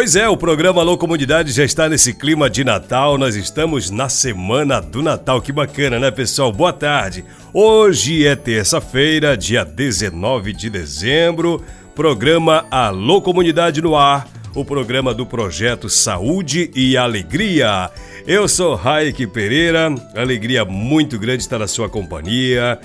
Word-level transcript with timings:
Pois 0.00 0.16
é, 0.16 0.26
o 0.26 0.34
programa 0.34 0.80
Alô 0.80 0.96
Comunidade 0.96 1.52
já 1.52 1.62
está 1.62 1.86
nesse 1.86 2.14
clima 2.14 2.48
de 2.48 2.64
Natal. 2.64 3.18
Nós 3.18 3.36
estamos 3.36 3.90
na 3.90 4.08
semana 4.08 4.80
do 4.80 5.02
Natal. 5.02 5.42
Que 5.42 5.52
bacana, 5.52 5.98
né, 6.00 6.10
pessoal? 6.10 6.50
Boa 6.50 6.72
tarde. 6.72 7.22
Hoje 7.52 8.26
é 8.26 8.34
terça-feira, 8.34 9.36
dia 9.36 9.62
19 9.62 10.54
de 10.54 10.70
dezembro. 10.70 11.62
Programa 11.94 12.64
Alô 12.70 13.20
Comunidade 13.20 13.82
no 13.82 13.94
ar. 13.94 14.26
O 14.54 14.64
programa 14.64 15.12
do 15.12 15.26
projeto 15.26 15.90
Saúde 15.90 16.70
e 16.74 16.96
Alegria. 16.96 17.90
Eu 18.26 18.48
sou 18.48 18.76
Raik 18.76 19.26
Pereira. 19.26 19.94
Alegria 20.16 20.64
muito 20.64 21.18
grande 21.18 21.42
estar 21.42 21.58
na 21.58 21.68
sua 21.68 21.90
companhia. 21.90 22.80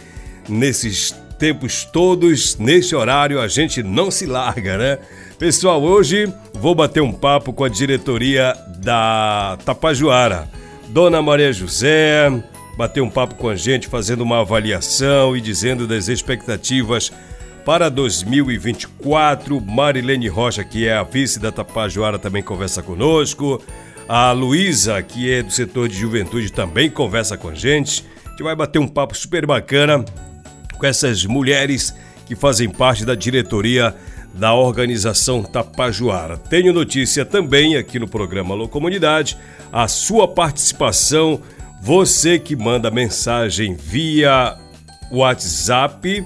Nesses 0.50 1.16
tempos 1.40 1.86
todos, 1.86 2.58
neste 2.58 2.94
horário, 2.94 3.40
a 3.40 3.48
gente 3.48 3.82
não 3.82 4.12
se 4.12 4.26
larga, 4.26 4.78
né? 4.78 5.00
Pessoal, 5.38 5.84
hoje 5.84 6.34
vou 6.54 6.74
bater 6.74 7.04
um 7.04 7.12
papo 7.12 7.52
com 7.52 7.66
a 7.66 7.70
diretoria 7.70 8.56
da 8.78 9.58
Tapajuara. 9.66 10.48
Dona 10.88 11.22
Maria 11.22 11.52
José, 11.52 12.32
bater 12.78 13.02
um 13.02 13.10
papo 13.10 13.36
com 13.36 13.50
a 13.50 13.56
gente, 13.56 13.90
fazendo 13.90 14.22
uma 14.22 14.40
avaliação 14.40 15.36
e 15.36 15.42
dizendo 15.42 15.86
das 15.86 16.08
expectativas 16.08 17.12
para 17.66 17.90
2024. 17.90 19.60
Marilene 19.60 20.30
Rocha, 20.30 20.64
que 20.64 20.88
é 20.88 20.94
a 20.94 21.04
vice 21.04 21.38
da 21.38 21.52
Tapajuara, 21.52 22.18
também 22.18 22.42
conversa 22.42 22.82
conosco. 22.82 23.62
A 24.08 24.32
Luísa, 24.32 25.02
que 25.04 25.30
é 25.30 25.44
do 25.44 25.52
setor 25.52 25.90
de 25.90 25.98
juventude, 25.98 26.50
também 26.50 26.90
conversa 26.90 27.36
com 27.36 27.50
a 27.50 27.56
gente. 27.56 28.06
A 28.26 28.30
gente 28.30 28.44
vai 28.44 28.56
bater 28.56 28.80
um 28.80 28.88
papo 28.88 29.18
super 29.18 29.46
bacana 29.46 30.06
com 30.78 30.86
essas 30.86 31.26
mulheres 31.26 31.94
que 32.26 32.38
fazem 32.38 32.70
parte 32.70 33.04
da 33.04 33.16
diretoria 33.16 33.94
da 34.36 34.54
organização 34.54 35.42
Tapajuara. 35.42 36.38
Tenho 36.38 36.72
notícia 36.74 37.26
também 37.26 37.78
aqui 37.78 37.98
no 37.98 38.08
programa 38.08 38.54
Alô 38.54 38.68
Comunidade, 38.68 39.38
a 39.72 39.88
sua 39.88 40.28
participação, 40.28 41.40
você 41.82 42.38
que 42.38 42.56
manda 42.56 42.92
mensagem 42.92 43.76
via 43.76 44.56
WhatsApp. 45.12 46.24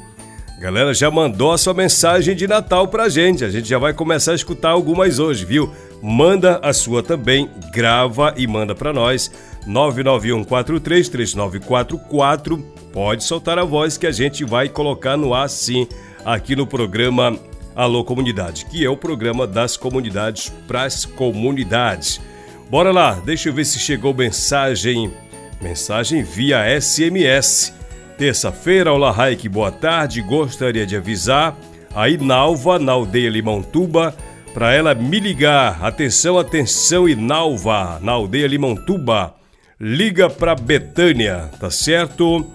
Galera, 0.60 0.94
já 0.94 1.10
mandou 1.12 1.54
a 1.54 1.58
sua 1.58 1.74
mensagem 1.74 2.36
de 2.36 2.46
Natal 2.48 2.88
pra 2.88 3.08
gente. 3.08 3.46
A 3.46 3.50
gente 3.50 3.70
já 3.70 3.78
vai 3.78 3.94
começar 3.94 4.34
a 4.34 4.36
escutar 4.36 4.72
algumas 4.72 5.20
hoje, 5.20 5.46
viu? 5.46 5.72
Manda 6.02 6.60
a 6.64 6.74
sua 6.74 7.04
também, 7.04 7.48
grava 7.72 8.34
e 8.36 8.48
manda 8.48 8.74
para 8.74 8.92
nós. 8.92 9.32
991433944. 9.68 12.60
Pode 12.92 13.24
soltar 13.24 13.60
a 13.60 13.64
voz 13.64 13.98
que 13.98 14.08
a 14.08 14.12
gente 14.12 14.44
vai 14.44 14.68
colocar 14.68 15.16
no 15.16 15.32
ar 15.34 15.50
sim 15.50 15.88
aqui 16.26 16.54
no 16.56 16.68
programa 16.68 17.38
Alô 17.80 18.04
Comunidade, 18.04 18.66
que 18.66 18.84
é 18.84 18.90
o 18.90 18.98
programa 18.98 19.48
das 19.48 19.78
comunidades 19.78 20.52
para 20.68 20.84
as 20.84 21.06
comunidades. 21.06 22.20
Bora 22.70 22.92
lá, 22.92 23.14
deixa 23.24 23.48
eu 23.48 23.54
ver 23.54 23.64
se 23.64 23.80
chegou 23.80 24.14
mensagem. 24.14 25.10
Mensagem 25.62 26.22
via 26.22 26.78
SMS. 26.78 27.74
Terça-feira, 28.18 28.92
olá 28.92 29.12
Raik, 29.12 29.48
boa 29.48 29.72
tarde. 29.72 30.22
Gostaria 30.22 30.86
de 30.86 30.98
avisar 30.98 31.56
a 31.96 32.10
Inalva, 32.10 32.78
na 32.78 32.92
aldeia 32.92 33.30
Limontuba, 33.30 34.14
para 34.54 34.74
ela 34.74 34.94
me 34.94 35.18
ligar. 35.18 35.82
Atenção, 35.82 36.38
atenção, 36.38 37.08
Inalva, 37.08 37.98
na 38.02 38.12
aldeia 38.12 38.48
Limontuba. 38.48 39.34
Liga 39.80 40.30
para 40.30 40.54
Betânia, 40.54 41.50
tá 41.58 41.72
certo? 41.72 42.46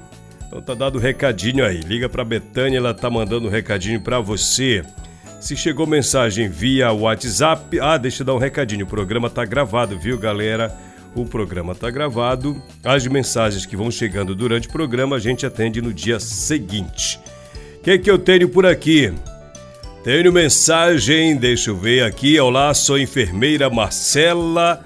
Então 0.47 0.61
tá 0.61 0.75
dado 0.75 0.97
o 0.97 1.01
recadinho 1.01 1.65
aí. 1.65 1.81
Liga 1.81 2.11
para 2.11 2.27
Betânia, 2.27 2.77
ela 2.77 2.93
tá 2.93 3.09
mandando 3.09 3.49
um 3.49 3.51
recadinho 3.51 4.03
para 4.03 4.21
você. 4.21 4.85
Se 5.45 5.55
chegou 5.55 5.87
mensagem 5.87 6.49
via 6.49 6.91
WhatsApp, 6.91 7.79
ah, 7.79 7.99
deixa 7.99 8.23
eu 8.23 8.27
dar 8.27 8.33
um 8.33 8.39
recadinho, 8.39 8.87
o 8.87 8.89
programa 8.89 9.29
tá 9.29 9.45
gravado, 9.45 9.99
viu, 9.99 10.17
galera? 10.17 10.75
O 11.15 11.27
programa 11.27 11.75
tá 11.75 11.91
gravado. 11.91 12.63
As 12.83 13.07
mensagens 13.07 13.67
que 13.67 13.77
vão 13.77 13.91
chegando 13.91 14.35
durante 14.35 14.69
o 14.69 14.73
programa 14.73 15.17
a 15.17 15.19
gente 15.19 15.45
atende 15.45 15.83
no 15.83 15.93
dia 15.93 16.19
seguinte. 16.19 17.21
O 17.77 17.83
que, 17.83 17.99
que 17.99 18.11
eu 18.11 18.19
tenho 18.19 18.49
por 18.49 18.65
aqui? 18.65 19.13
Tenho 20.03 20.33
mensagem, 20.33 21.37
deixa 21.37 21.69
eu 21.69 21.77
ver 21.77 22.05
aqui. 22.05 22.41
Olá, 22.41 22.73
sou 22.73 22.99
enfermeira 22.99 23.69
Marcela, 23.69 24.83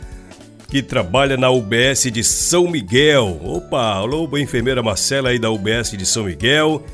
que 0.68 0.82
trabalha 0.82 1.36
na 1.36 1.52
UBS 1.52 2.10
de 2.10 2.24
São 2.24 2.66
Miguel. 2.68 3.40
Opa, 3.44 3.92
alô, 3.92 4.28
enfermeira 4.36 4.82
Marcela 4.82 5.28
aí 5.28 5.38
da 5.38 5.52
UBS 5.52 5.92
de 5.92 6.04
São 6.04 6.24
Miguel. 6.24 6.84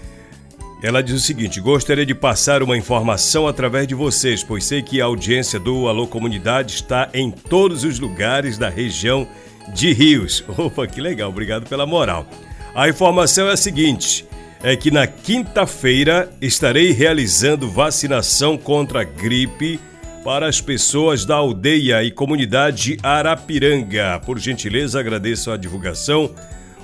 Ela 0.85 1.03
diz 1.03 1.15
o 1.15 1.19
seguinte: 1.19 1.63
gostaria 1.63 2.05
de 2.05 2.15
passar 2.15 2.63
uma 2.63 2.77
informação 2.77 3.49
através 3.49 3.89
de 3.89 3.95
vocês, 3.95 4.45
pois 4.45 4.67
sei 4.67 4.83
que 4.83 5.01
a 5.01 5.07
audiência 5.07 5.59
do 5.59 5.89
Alô 5.89 6.07
Comunidade 6.07 6.75
está 6.75 7.09
em 7.15 7.31
todos 7.31 7.85
os 7.85 7.99
lugares 7.99 8.59
da 8.59 8.69
região 8.69 9.27
de 9.73 9.95
Rios. 9.95 10.45
Opa, 10.59 10.87
que 10.87 11.01
legal, 11.01 11.31
obrigado 11.31 11.67
pela 11.67 11.87
moral. 11.87 12.27
A 12.75 12.87
informação 12.87 13.49
é 13.49 13.53
a 13.53 13.57
seguinte: 13.57 14.27
é 14.63 14.77
que 14.77 14.91
na 14.91 15.07
quinta-feira 15.07 16.31
estarei 16.39 16.93
realizando 16.93 17.67
vacinação 17.67 18.59
contra 18.59 19.01
a 19.01 19.05
gripe 19.05 19.81
para 20.23 20.47
as 20.47 20.61
pessoas 20.61 21.25
da 21.25 21.37
aldeia 21.37 22.05
e 22.05 22.11
comunidade 22.11 22.99
Arapiranga. 23.03 24.21
Por 24.21 24.39
gentileza, 24.39 25.01
agradeço 25.01 25.51
a 25.51 25.57
divulgação. 25.57 26.35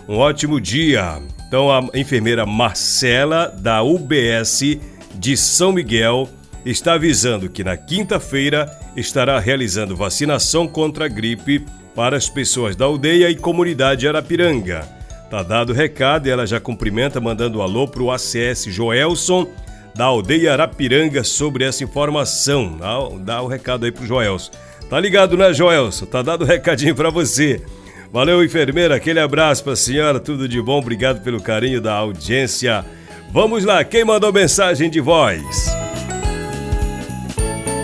Um 0.09 0.17
ótimo 0.17 0.61
dia. 0.61 1.21
Então, 1.47 1.71
a 1.71 1.99
enfermeira 1.99 2.47
Marcela, 2.47 3.49
da 3.49 3.83
UBS 3.83 4.79
de 5.15 5.37
São 5.37 5.73
Miguel, 5.73 6.29
está 6.65 6.95
avisando 6.95 7.49
que 7.49 7.65
na 7.65 7.77
quinta-feira 7.77 8.71
estará 8.97 9.39
realizando 9.39 9.97
vacinação 9.97 10.67
contra 10.69 11.07
a 11.07 11.09
gripe 11.09 11.65
para 11.95 12.17
as 12.17 12.29
pessoas 12.29 12.77
da 12.77 12.85
aldeia 12.85 13.31
e 13.31 13.35
comunidade 13.35 14.07
Arapiranga. 14.07 14.89
Tá 15.31 15.43
dado 15.43 15.71
o 15.71 15.75
recado 15.75 16.27
e 16.27 16.31
ela 16.31 16.47
já 16.47 16.59
cumprimenta 16.59 17.21
mandando 17.21 17.59
um 17.59 17.63
alô 17.63 17.87
para 17.87 18.03
o 18.03 18.11
ACS 18.11 18.65
Joelson 18.67 19.47
da 19.95 20.07
aldeia 20.07 20.53
Arapiranga 20.53 21.23
sobre 21.23 21.65
essa 21.65 21.85
informação. 21.85 22.79
Dá, 23.21 23.43
o 23.43 23.47
recado 23.47 23.85
aí 23.85 23.93
pro 23.93 24.07
Joelson. 24.07 24.51
Tá 24.89 24.99
ligado, 24.99 25.37
né, 25.37 25.53
Joelson? 25.53 26.07
Tá 26.07 26.23
dado 26.23 26.43
o 26.43 26.47
recadinho 26.47 26.95
para 26.95 27.11
você. 27.11 27.63
Valeu, 28.13 28.45
enfermeira. 28.45 28.97
Aquele 28.97 29.21
abraço 29.21 29.63
para 29.63 29.75
a 29.75 29.77
senhora. 29.77 30.19
Tudo 30.19 30.49
de 30.49 30.61
bom. 30.61 30.79
Obrigado 30.79 31.23
pelo 31.23 31.41
carinho 31.41 31.81
da 31.81 31.95
audiência. 31.95 32.85
Vamos 33.31 33.65
lá. 33.65 33.85
Quem 33.85 34.05
mandou 34.05 34.33
mensagem 34.33 34.91
de 34.91 35.01
voz? 35.01 35.69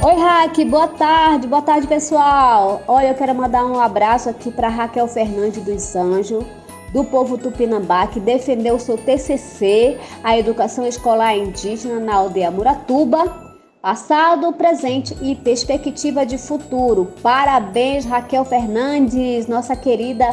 Oi, 0.03 0.15
Raque. 0.15 0.65
Boa 0.65 0.89
tarde. 0.89 1.47
Boa 1.47 1.63
tarde, 1.63 1.87
pessoal. 1.87 2.83
Olha, 2.89 3.09
eu 3.09 3.15
quero 3.15 3.35
mandar 3.37 3.65
um 3.65 3.81
abraço 3.81 4.29
aqui 4.29 4.51
para 4.51 4.69
Raquel 4.69 5.07
Fernandes 5.07 5.63
dos 5.63 5.95
Anjos 5.95 6.45
do 6.93 7.05
povo 7.05 7.37
tupinambá 7.37 8.07
que 8.07 8.19
defendeu 8.19 8.77
o 8.77 8.81
seu 8.81 8.97
TCC, 8.97 9.99
a 10.25 10.39
educação 10.39 10.87
escolar 10.87 11.37
indígena 11.37 12.01
na 12.01 12.15
aldeia 12.15 12.51
Muratuba, 12.51 13.46
Passado, 13.87 14.53
presente 14.53 15.17
e 15.23 15.37
perspectiva 15.37 16.27
de 16.27 16.37
futuro. 16.37 17.13
Parabéns, 17.23 18.05
Raquel 18.05 18.45
Fernandes, 18.45 19.47
nossa 19.47 19.77
querida 19.77 20.27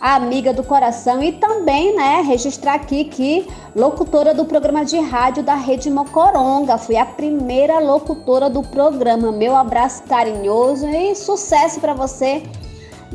amiga 0.00 0.54
do 0.54 0.64
coração. 0.64 1.22
E 1.22 1.32
também, 1.32 1.94
né, 1.94 2.22
registrar 2.22 2.72
aqui 2.72 3.04
que 3.04 3.46
locutora 3.76 4.32
do 4.32 4.46
programa 4.46 4.86
de 4.86 4.98
rádio 4.98 5.42
da 5.42 5.54
Rede 5.54 5.90
Mocoronga. 5.90 6.78
Fui 6.78 6.96
a 6.96 7.04
primeira 7.04 7.78
locutora 7.78 8.48
do 8.48 8.62
programa. 8.62 9.30
Meu 9.30 9.54
abraço 9.54 10.04
carinhoso 10.04 10.88
e 10.88 11.14
sucesso 11.14 11.80
para 11.80 11.92
você 11.92 12.42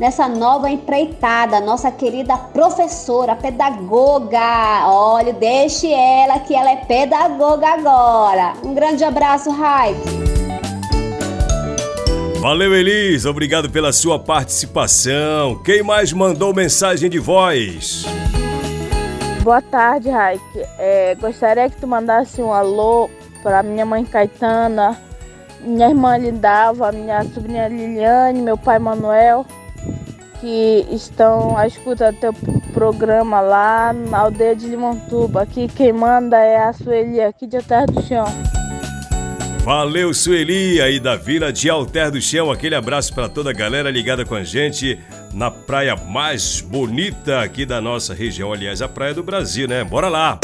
nessa 0.00 0.26
nova 0.26 0.70
empreitada, 0.70 1.60
nossa 1.60 1.90
querida 1.90 2.34
professora, 2.34 3.36
pedagoga. 3.36 4.86
Olha, 4.86 5.30
deixe 5.30 5.92
ela 5.92 6.38
que 6.38 6.54
ela 6.54 6.70
é 6.70 6.76
pedagoga 6.76 7.68
agora. 7.68 8.54
Um 8.64 8.72
grande 8.72 9.04
abraço, 9.04 9.50
Raik. 9.50 10.00
Valeu, 12.40 12.74
Elis. 12.74 13.26
Obrigado 13.26 13.68
pela 13.68 13.92
sua 13.92 14.18
participação. 14.18 15.62
Quem 15.62 15.82
mais 15.82 16.14
mandou 16.14 16.54
mensagem 16.54 17.10
de 17.10 17.18
voz? 17.18 18.06
Boa 19.42 19.60
tarde, 19.60 20.08
Raik. 20.08 20.42
É, 20.78 21.14
gostaria 21.16 21.68
que 21.68 21.76
tu 21.76 21.86
mandasse 21.86 22.40
um 22.40 22.50
alô 22.50 23.10
para 23.42 23.62
minha 23.62 23.84
mãe 23.84 24.06
Caetana, 24.06 24.98
minha 25.60 25.90
irmã 25.90 26.16
Lindava, 26.16 26.90
minha 26.90 27.22
sobrinha 27.24 27.68
Liliane, 27.68 28.40
meu 28.40 28.56
pai 28.56 28.78
Manuel, 28.78 29.44
que 30.40 30.86
estão 30.90 31.56
à 31.56 31.66
escuta 31.66 32.10
do 32.10 32.18
teu 32.18 32.32
programa 32.72 33.40
lá 33.40 33.92
na 33.92 34.18
aldeia 34.20 34.56
de 34.56 34.66
Limontuba. 34.66 35.42
Aqui 35.42 35.68
quem 35.68 35.92
manda 35.92 36.38
é 36.38 36.56
a 36.56 36.72
Sueli 36.72 37.20
aqui 37.20 37.46
de 37.46 37.62
Terra 37.62 37.86
do 37.86 38.02
Chão. 38.02 38.24
Valeu, 39.62 40.14
Sueli, 40.14 40.80
aí 40.80 40.98
da 40.98 41.16
Vila 41.16 41.52
de 41.52 41.68
Alter 41.68 42.10
do 42.10 42.20
Chão. 42.20 42.50
Aquele 42.50 42.74
abraço 42.74 43.14
para 43.14 43.28
toda 43.28 43.50
a 43.50 43.52
galera 43.52 43.90
ligada 43.90 44.24
com 44.24 44.34
a 44.34 44.42
gente 44.42 44.98
na 45.34 45.50
praia 45.50 45.94
mais 45.94 46.60
bonita 46.60 47.40
aqui 47.42 47.66
da 47.66 47.80
nossa 47.80 48.14
região. 48.14 48.52
Aliás, 48.52 48.80
a 48.80 48.88
praia 48.88 49.12
do 49.12 49.22
Brasil, 49.22 49.68
né? 49.68 49.84
Bora 49.84 50.08
lá! 50.08 50.40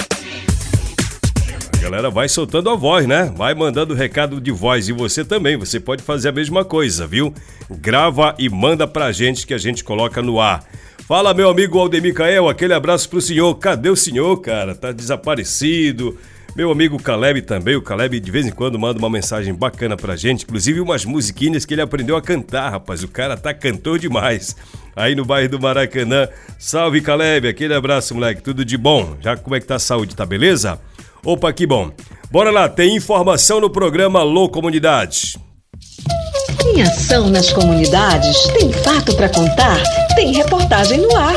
A 1.76 1.82
galera 1.82 2.10
vai 2.10 2.28
soltando 2.28 2.70
a 2.70 2.74
voz, 2.74 3.06
né? 3.06 3.32
Vai 3.36 3.54
mandando 3.54 3.94
recado 3.94 4.40
de 4.40 4.50
voz 4.50 4.88
e 4.88 4.92
você 4.92 5.24
também. 5.24 5.56
Você 5.56 5.78
pode 5.78 6.02
fazer 6.02 6.30
a 6.30 6.32
mesma 6.32 6.64
coisa, 6.64 7.06
viu? 7.06 7.32
Grava 7.70 8.34
e 8.38 8.48
manda 8.48 8.86
pra 8.86 9.12
gente 9.12 9.46
que 9.46 9.54
a 9.54 9.58
gente 9.58 9.84
coloca 9.84 10.20
no 10.22 10.40
ar. 10.40 10.64
Fala, 11.06 11.32
meu 11.32 11.48
amigo 11.48 11.78
Aldemir 11.78 12.14
Cael, 12.14 12.48
aquele 12.48 12.74
abraço 12.74 13.08
pro 13.08 13.20
senhor. 13.20 13.54
Cadê 13.56 13.88
o 13.88 13.96
senhor, 13.96 14.40
cara? 14.40 14.74
Tá 14.74 14.90
desaparecido 14.90 16.18
meu 16.56 16.70
amigo 16.70 16.98
Caleb 16.98 17.42
também, 17.42 17.76
o 17.76 17.82
Caleb 17.82 18.18
de 18.18 18.30
vez 18.30 18.46
em 18.46 18.50
quando 18.50 18.78
manda 18.78 18.98
uma 18.98 19.10
mensagem 19.10 19.52
bacana 19.52 19.94
pra 19.94 20.16
gente, 20.16 20.44
inclusive 20.44 20.80
umas 20.80 21.04
musiquinhas 21.04 21.66
que 21.66 21.74
ele 21.74 21.82
aprendeu 21.82 22.16
a 22.16 22.22
cantar, 22.22 22.70
rapaz. 22.70 23.02
O 23.02 23.08
cara 23.08 23.36
tá 23.36 23.52
cantor 23.52 23.98
demais. 23.98 24.56
Aí 24.96 25.14
no 25.14 25.22
bairro 25.22 25.50
do 25.50 25.60
Maracanã. 25.60 26.26
Salve 26.58 27.02
Caleb, 27.02 27.46
aquele 27.46 27.74
abraço, 27.74 28.14
moleque. 28.14 28.42
Tudo 28.42 28.64
de 28.64 28.78
bom? 28.78 29.18
Já 29.20 29.36
como 29.36 29.54
é 29.54 29.60
que 29.60 29.66
tá 29.66 29.74
a 29.74 29.78
saúde, 29.78 30.16
tá 30.16 30.24
beleza? 30.24 30.80
Opa, 31.24 31.52
que 31.52 31.66
bom. 31.66 31.90
Bora 32.30 32.50
lá, 32.50 32.68
tem 32.68 32.96
informação 32.96 33.60
no 33.60 33.70
programa 33.70 34.20
Alô 34.20 34.48
Comunidade. 34.48 35.38
Tem 36.62 36.82
ação 36.82 37.28
nas 37.30 37.52
comunidades, 37.52 38.42
tem 38.58 38.72
fato 38.72 39.14
para 39.16 39.28
contar, 39.28 39.80
tem 40.14 40.32
reportagem 40.32 41.00
no 41.00 41.16
ar. 41.16 41.34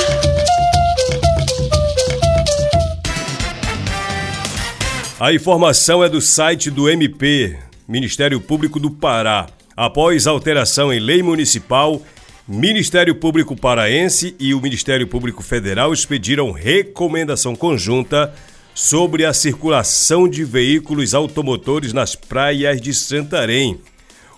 A 5.20 5.34
informação 5.34 6.04
é 6.04 6.10
do 6.10 6.22
site 6.22 6.72
do 6.72 6.90
MP, 6.90 7.58
Ministério 7.88 8.40
Público 8.40 8.80
do 8.80 8.90
Pará. 8.90 9.48
Após 9.76 10.26
alteração 10.28 10.94
em 10.94 11.00
lei 11.00 11.22
municipal, 11.22 12.02
Ministério 12.48 13.14
Público 13.14 13.56
Paraense 13.56 14.36
e 14.40 14.54
o 14.54 14.62
Ministério 14.62 15.08
Público 15.08 15.44
Federal 15.44 15.94
expediram 15.94 16.52
recomendação 16.52 17.56
conjunta 17.56 18.34
sobre 18.74 19.26
a 19.26 19.34
circulação 19.34 20.28
de 20.28 20.44
veículos 20.44 21.14
automotores 21.14 21.94
nas 21.94 22.16
praias 22.16 22.80
de 22.80 22.94
Santarém. 22.94 23.80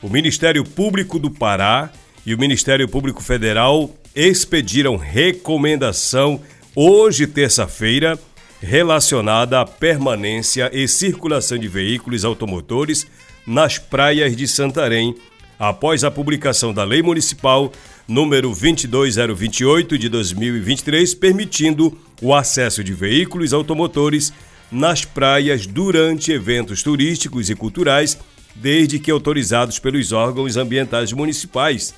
O 0.01 0.09
Ministério 0.09 0.63
Público 0.63 1.19
do 1.19 1.29
Pará 1.29 1.91
e 2.25 2.33
o 2.33 2.37
Ministério 2.37 2.87
Público 2.87 3.21
Federal 3.21 3.93
expediram 4.15 4.97
recomendação 4.97 6.41
hoje, 6.75 7.27
terça-feira, 7.27 8.19
relacionada 8.61 9.59
à 9.59 9.65
permanência 9.65 10.69
e 10.73 10.87
circulação 10.87 11.57
de 11.57 11.67
veículos 11.67 12.23
automotores 12.23 13.07
nas 13.45 13.77
praias 13.77 14.35
de 14.35 14.47
Santarém, 14.47 15.15
após 15.57 16.03
a 16.03 16.11
publicação 16.11 16.73
da 16.73 16.83
Lei 16.83 17.01
Municipal 17.01 17.71
número 18.07 18.49
22028 18.49 19.97
de 19.97 20.09
2023, 20.09 21.13
permitindo 21.15 21.97
o 22.21 22.33
acesso 22.33 22.83
de 22.83 22.93
veículos 22.93 23.53
automotores 23.53 24.31
nas 24.71 25.03
praias 25.03 25.65
durante 25.65 26.31
eventos 26.31 26.81
turísticos 26.81 27.49
e 27.49 27.55
culturais, 27.55 28.17
desde 28.55 28.99
que 28.99 29.11
autorizados 29.11 29.79
pelos 29.79 30.11
órgãos 30.11 30.55
ambientais 30.55 31.11
municipais. 31.11 31.93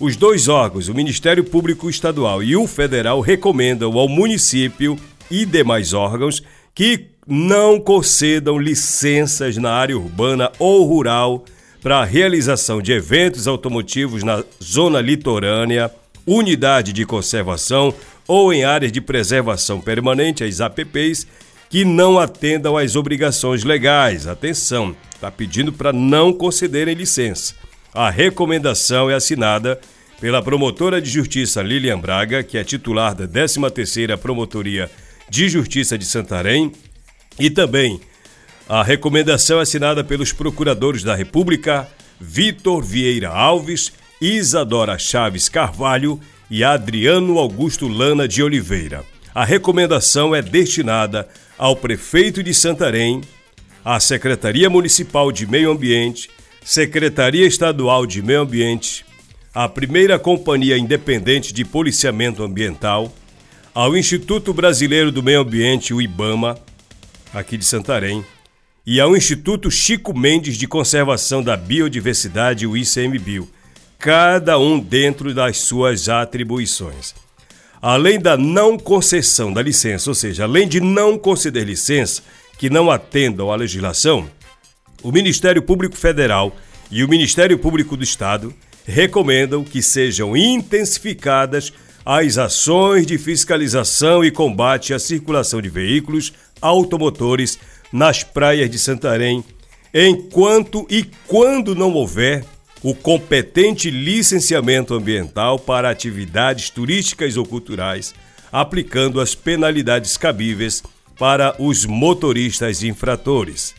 Os 0.00 0.16
dois 0.16 0.48
órgãos, 0.48 0.88
o 0.88 0.94
Ministério 0.94 1.44
Público 1.44 1.90
Estadual 1.90 2.42
e 2.42 2.56
o 2.56 2.66
Federal, 2.66 3.20
recomendam 3.20 3.96
ao 3.98 4.08
município 4.08 4.98
e 5.30 5.44
demais 5.44 5.92
órgãos 5.92 6.42
que 6.74 7.06
não 7.26 7.78
concedam 7.78 8.58
licenças 8.58 9.56
na 9.56 9.72
área 9.72 9.98
urbana 9.98 10.50
ou 10.58 10.84
rural 10.86 11.44
para 11.82 11.98
a 11.98 12.04
realização 12.04 12.80
de 12.80 12.92
eventos 12.92 13.46
automotivos 13.46 14.22
na 14.22 14.42
zona 14.62 15.00
litorânea, 15.00 15.90
unidade 16.28 16.92
de 16.92 17.06
conservação 17.06 17.94
ou 18.26 18.52
em 18.52 18.64
áreas 18.64 18.92
de 18.92 19.00
preservação 19.00 19.80
permanente, 19.80 20.44
as 20.44 20.60
APPs, 20.60 21.26
que 21.70 21.84
não 21.84 22.18
atendam 22.18 22.76
às 22.76 22.96
obrigações 22.96 23.64
legais. 23.64 24.26
Atenção, 24.26 24.94
está 25.14 25.30
pedindo 25.30 25.72
para 25.72 25.92
não 25.92 26.32
concederem 26.32 26.94
licença. 26.94 27.54
A 27.94 28.10
recomendação 28.10 29.10
é 29.10 29.14
assinada 29.14 29.80
pela 30.20 30.42
promotora 30.42 31.00
de 31.00 31.08
justiça 31.08 31.62
Lilian 31.62 31.98
Braga, 31.98 32.42
que 32.42 32.58
é 32.58 32.64
titular 32.64 33.14
da 33.14 33.26
13ª 33.26 34.16
Promotoria 34.18 34.90
de 35.30 35.48
Justiça 35.48 35.96
de 35.96 36.04
Santarém 36.04 36.72
e 37.38 37.48
também 37.48 38.00
a 38.68 38.82
recomendação 38.82 39.60
assinada 39.60 40.04
pelos 40.04 40.32
procuradores 40.32 41.02
da 41.02 41.14
República 41.14 41.88
Vitor 42.20 42.82
Vieira 42.82 43.28
Alves, 43.28 43.92
Isadora 44.20 44.98
Chaves 44.98 45.48
Carvalho 45.48 46.20
e 46.50 46.64
Adriano 46.64 47.38
Augusto 47.38 47.86
Lana 47.86 48.26
de 48.26 48.42
Oliveira. 48.42 49.04
A 49.32 49.44
recomendação 49.44 50.34
é 50.34 50.42
destinada 50.42 51.28
ao 51.56 51.76
prefeito 51.76 52.42
de 52.42 52.52
Santarém, 52.52 53.20
à 53.84 54.00
Secretaria 54.00 54.68
Municipal 54.68 55.30
de 55.30 55.46
Meio 55.46 55.70
Ambiente, 55.70 56.28
Secretaria 56.64 57.46
Estadual 57.46 58.06
de 58.06 58.20
Meio 58.20 58.40
Ambiente, 58.40 59.04
à 59.54 59.68
Primeira 59.68 60.18
Companhia 60.18 60.76
Independente 60.76 61.52
de 61.52 61.64
Policiamento 61.64 62.42
Ambiental, 62.42 63.12
ao 63.72 63.96
Instituto 63.96 64.52
Brasileiro 64.52 65.12
do 65.12 65.22
Meio 65.22 65.42
Ambiente, 65.42 65.94
o 65.94 66.02
IBAMA, 66.02 66.58
aqui 67.32 67.56
de 67.56 67.64
Santarém, 67.64 68.24
e 68.84 69.00
ao 69.00 69.16
Instituto 69.16 69.70
Chico 69.70 70.18
Mendes 70.18 70.56
de 70.56 70.66
Conservação 70.66 71.40
da 71.40 71.56
Biodiversidade, 71.56 72.66
o 72.66 72.76
ICMBio, 72.76 73.48
cada 73.98 74.58
um 74.58 74.78
dentro 74.78 75.34
das 75.34 75.58
suas 75.58 76.08
atribuições. 76.08 77.14
Além 77.82 78.18
da 78.18 78.36
não 78.36 78.78
concessão 78.78 79.52
da 79.52 79.60
licença, 79.60 80.10
ou 80.10 80.14
seja, 80.14 80.44
além 80.44 80.68
de 80.68 80.80
não 80.80 81.18
conceder 81.18 81.64
licença 81.64 82.22
que 82.56 82.70
não 82.70 82.90
atendam 82.90 83.52
à 83.52 83.56
legislação, 83.56 84.28
o 85.02 85.12
Ministério 85.12 85.62
Público 85.62 85.96
Federal 85.96 86.54
e 86.90 87.04
o 87.04 87.08
Ministério 87.08 87.58
Público 87.58 87.96
do 87.96 88.04
Estado 88.04 88.54
recomendam 88.86 89.62
que 89.62 89.82
sejam 89.82 90.36
intensificadas 90.36 91.72
as 92.04 92.38
ações 92.38 93.06
de 93.06 93.18
fiscalização 93.18 94.24
e 94.24 94.30
combate 94.30 94.94
à 94.94 94.98
circulação 94.98 95.60
de 95.60 95.68
veículos 95.68 96.32
automotores 96.60 97.58
nas 97.92 98.22
praias 98.22 98.70
de 98.70 98.78
Santarém, 98.78 99.44
enquanto 99.92 100.86
e 100.88 101.04
quando 101.26 101.74
não 101.74 101.92
houver 101.92 102.44
o 102.82 102.94
competente 102.94 103.90
licenciamento 103.90 104.94
ambiental 104.94 105.58
para 105.58 105.90
atividades 105.90 106.70
turísticas 106.70 107.36
ou 107.36 107.44
culturais, 107.44 108.14
aplicando 108.52 109.20
as 109.20 109.34
penalidades 109.34 110.16
cabíveis 110.16 110.82
para 111.18 111.54
os 111.58 111.84
motoristas 111.84 112.82
infratores. 112.82 113.74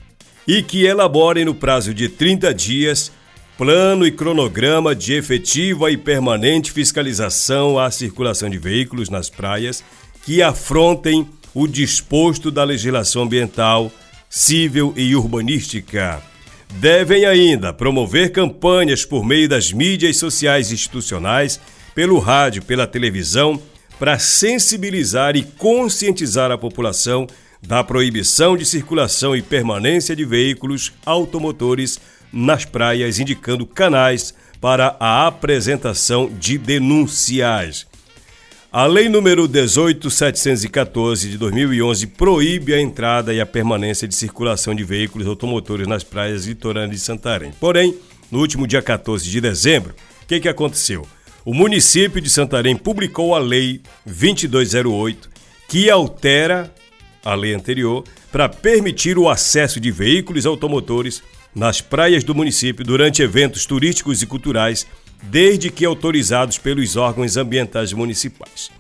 E 0.48 0.62
que 0.62 0.86
elaborem 0.86 1.46
no 1.46 1.56
prazo 1.56 1.94
de 1.94 2.10
30 2.10 2.54
dias 2.54 3.12
plano 3.58 4.08
e 4.08 4.12
cronograma 4.12 4.96
de 4.96 5.14
efetiva 5.14 5.92
e 5.92 5.98
permanente 5.98 6.72
fiscalização 6.72 7.78
à 7.78 7.92
circulação 7.92 8.50
de 8.50 8.58
veículos 8.58 9.10
nas 9.10 9.30
praias 9.30 9.84
que 10.26 10.42
afrontem 10.42 11.28
o 11.54 11.68
disposto 11.68 12.52
da 12.52 12.64
legislação 12.64 13.24
ambiental, 13.24 13.92
civil 14.30 14.94
e 14.96 15.14
urbanística. 15.14 16.24
Devem 16.76 17.26
ainda 17.26 17.74
promover 17.74 18.32
campanhas 18.32 19.04
por 19.04 19.26
meio 19.26 19.50
das 19.50 19.72
mídias 19.72 20.18
sociais 20.18 20.72
institucionais, 20.72 21.60
pelo 21.94 22.20
rádio, 22.20 22.64
pela 22.64 22.88
televisão, 22.88 23.62
para 24.00 24.18
sensibilizar 24.18 25.36
e 25.36 25.44
conscientizar 25.44 26.52
a 26.52 26.58
população 26.58 27.28
da 27.62 27.84
proibição 27.84 28.56
de 28.56 28.66
circulação 28.66 29.36
e 29.36 29.42
permanência 29.42 30.16
de 30.16 30.24
veículos 30.24 30.94
automotores 31.06 32.00
nas 32.32 32.64
praias, 32.64 33.20
indicando 33.20 33.66
canais 33.66 34.34
para 34.62 34.96
a 35.00 35.28
apresentação 35.28 36.32
de 36.40 36.58
denunciais. 36.58 37.89
A 38.72 38.86
Lei 38.86 39.10
número 39.10 39.48
18714 39.48 41.28
de 41.28 41.40
2011 41.40 42.06
proíbe 42.06 42.72
a 42.72 42.80
entrada 42.80 43.34
e 43.34 43.42
a 43.42 43.46
permanência 43.46 44.08
de 44.08 44.14
circulação 44.14 44.76
de 44.76 44.84
veículos 44.84 45.26
automotores 45.26 45.88
nas 45.88 46.04
praias 46.04 46.46
litorâneas 46.46 46.92
de 46.92 47.00
Santarém. 47.00 47.52
Porém, 47.60 47.98
no 48.32 48.38
último 48.38 48.68
dia 48.68 48.80
14 48.80 49.28
de 49.28 49.42
dezembro, 49.42 49.96
o 50.22 50.28
que, 50.28 50.40
que 50.40 50.48
aconteceu? 50.48 51.04
O 51.44 51.52
município 51.52 52.22
de 52.22 52.30
Santarém 52.30 52.76
publicou 52.76 53.34
a 53.34 53.40
Lei 53.40 53.82
2208, 54.06 55.32
que 55.68 55.90
altera 55.90 56.72
a 57.26 57.34
lei 57.34 57.56
anterior 57.56 58.04
para 58.32 58.48
permitir 58.48 59.18
o 59.18 59.28
acesso 59.28 59.80
de 59.80 59.90
veículos 59.90 60.46
automotores 60.46 61.24
nas 61.56 61.82
praias 61.82 62.24
do 62.24 62.36
município 62.36 62.86
durante 62.86 63.24
eventos 63.24 63.66
turísticos 63.66 64.22
e 64.22 64.28
culturais 64.28 64.86
desde 65.24 65.70
que 65.70 65.86
autorizados 65.86 66.58
pelos 66.58 66.96
órgãos 66.96 67.38
ambientais 67.38 67.94
municipais. 67.94 68.72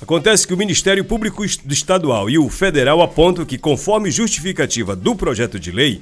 Acontece 0.00 0.46
que 0.46 0.52
o 0.54 0.56
Ministério 0.56 1.04
Público 1.04 1.44
Estadual 1.44 2.28
e 2.28 2.38
o 2.38 2.48
Federal 2.48 3.00
apontam 3.00 3.44
que, 3.44 3.56
conforme 3.56 4.10
justificativa 4.10 4.94
do 4.94 5.14
projeto 5.14 5.58
de 5.58 5.70
lei, 5.70 6.00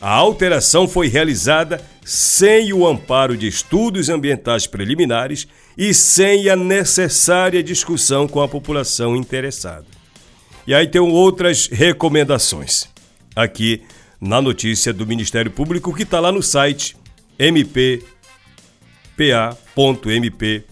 a 0.00 0.10
alteração 0.10 0.86
foi 0.86 1.08
realizada 1.08 1.80
sem 2.04 2.72
o 2.72 2.86
amparo 2.86 3.36
de 3.36 3.46
estudos 3.46 4.08
ambientais 4.08 4.66
preliminares 4.66 5.46
e 5.76 5.94
sem 5.94 6.48
a 6.48 6.56
necessária 6.56 7.62
discussão 7.62 8.28
com 8.28 8.40
a 8.40 8.48
população 8.48 9.16
interessada. 9.16 9.86
E 10.66 10.74
aí 10.74 10.86
tem 10.86 11.00
outras 11.00 11.68
recomendações 11.68 12.88
aqui 13.34 13.82
na 14.20 14.42
notícia 14.42 14.92
do 14.92 15.06
Ministério 15.06 15.50
Público 15.50 15.94
que 15.94 16.02
está 16.02 16.20
lá 16.20 16.32
no 16.32 16.42
site 16.42 16.96
mp 17.38 18.02
pa.mp.br. 19.16 20.66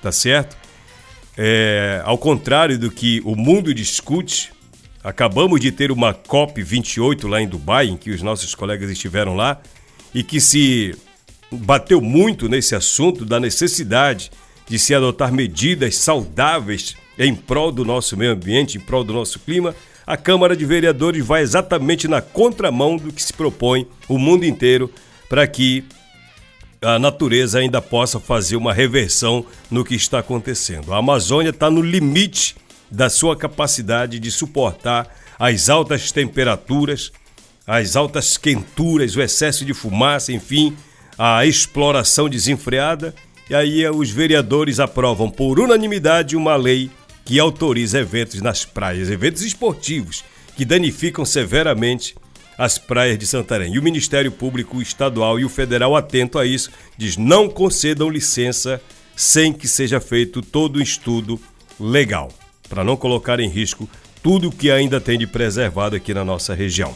Tá 0.00 0.12
certo? 0.12 0.56
É, 1.36 2.00
ao 2.04 2.16
contrário 2.16 2.78
do 2.78 2.90
que 2.90 3.20
o 3.24 3.34
mundo 3.34 3.74
discute, 3.74 4.52
acabamos 5.02 5.60
de 5.60 5.72
ter 5.72 5.90
uma 5.90 6.14
COP28 6.14 7.28
lá 7.28 7.42
em 7.42 7.48
Dubai, 7.48 7.88
em 7.88 7.96
que 7.96 8.10
os 8.10 8.22
nossos 8.22 8.54
colegas 8.54 8.90
estiveram 8.90 9.34
lá, 9.34 9.60
e 10.14 10.22
que 10.22 10.40
se 10.40 10.94
bateu 11.50 12.00
muito 12.00 12.48
nesse 12.48 12.74
assunto 12.74 13.24
da 13.24 13.40
necessidade 13.40 14.30
de 14.68 14.78
se 14.78 14.94
adotar 14.94 15.32
medidas 15.32 15.96
saudáveis 15.96 16.96
em 17.18 17.34
prol 17.34 17.70
do 17.70 17.84
nosso 17.84 18.16
meio 18.16 18.32
ambiente, 18.32 18.78
em 18.78 18.80
prol 18.80 19.04
do 19.04 19.12
nosso 19.12 19.38
clima, 19.40 19.74
a 20.06 20.16
Câmara 20.16 20.56
de 20.56 20.64
Vereadores 20.64 21.24
vai 21.24 21.42
exatamente 21.42 22.06
na 22.06 22.20
contramão 22.20 22.96
do 22.96 23.12
que 23.12 23.22
se 23.22 23.32
propõe 23.32 23.86
o 24.08 24.18
mundo 24.18 24.44
inteiro 24.44 24.90
para 25.28 25.46
que 25.46 25.84
a 26.84 26.98
natureza 26.98 27.58
ainda 27.58 27.80
possa 27.80 28.20
fazer 28.20 28.56
uma 28.56 28.72
reversão 28.72 29.44
no 29.70 29.84
que 29.84 29.94
está 29.94 30.18
acontecendo. 30.18 30.92
A 30.92 30.98
Amazônia 30.98 31.50
está 31.50 31.70
no 31.70 31.80
limite 31.80 32.54
da 32.90 33.08
sua 33.08 33.36
capacidade 33.36 34.18
de 34.18 34.30
suportar 34.30 35.08
as 35.38 35.68
altas 35.68 36.12
temperaturas, 36.12 37.10
as 37.66 37.96
altas 37.96 38.36
quenturas, 38.36 39.16
o 39.16 39.22
excesso 39.22 39.64
de 39.64 39.72
fumaça, 39.72 40.32
enfim, 40.32 40.76
a 41.18 41.44
exploração 41.46 42.28
desenfreada. 42.28 43.14
E 43.48 43.54
aí 43.54 43.88
os 43.88 44.10
vereadores 44.10 44.78
aprovam 44.78 45.30
por 45.30 45.58
unanimidade 45.58 46.36
uma 46.36 46.56
lei 46.56 46.90
que 47.24 47.38
autoriza 47.38 48.00
eventos 48.00 48.40
nas 48.42 48.64
praias, 48.64 49.10
eventos 49.10 49.42
esportivos 49.42 50.22
que 50.56 50.64
danificam 50.64 51.24
severamente 51.24 52.14
as 52.56 52.78
praias 52.78 53.18
de 53.18 53.26
Santarém. 53.26 53.74
E 53.74 53.78
o 53.78 53.82
Ministério 53.82 54.30
Público 54.30 54.80
Estadual 54.80 55.38
e 55.38 55.44
o 55.44 55.48
Federal, 55.48 55.96
atento 55.96 56.38
a 56.38 56.46
isso, 56.46 56.70
diz 56.96 57.16
não 57.16 57.48
concedam 57.48 58.08
licença 58.08 58.80
sem 59.16 59.52
que 59.52 59.68
seja 59.68 60.00
feito 60.00 60.42
todo 60.42 60.76
o 60.76 60.82
estudo 60.82 61.40
legal, 61.78 62.30
para 62.68 62.84
não 62.84 62.96
colocar 62.96 63.40
em 63.40 63.48
risco 63.48 63.88
tudo 64.22 64.48
o 64.48 64.52
que 64.52 64.70
ainda 64.70 65.00
tem 65.00 65.18
de 65.18 65.26
preservado 65.26 65.94
aqui 65.94 66.14
na 66.14 66.24
nossa 66.24 66.54
região. 66.54 66.94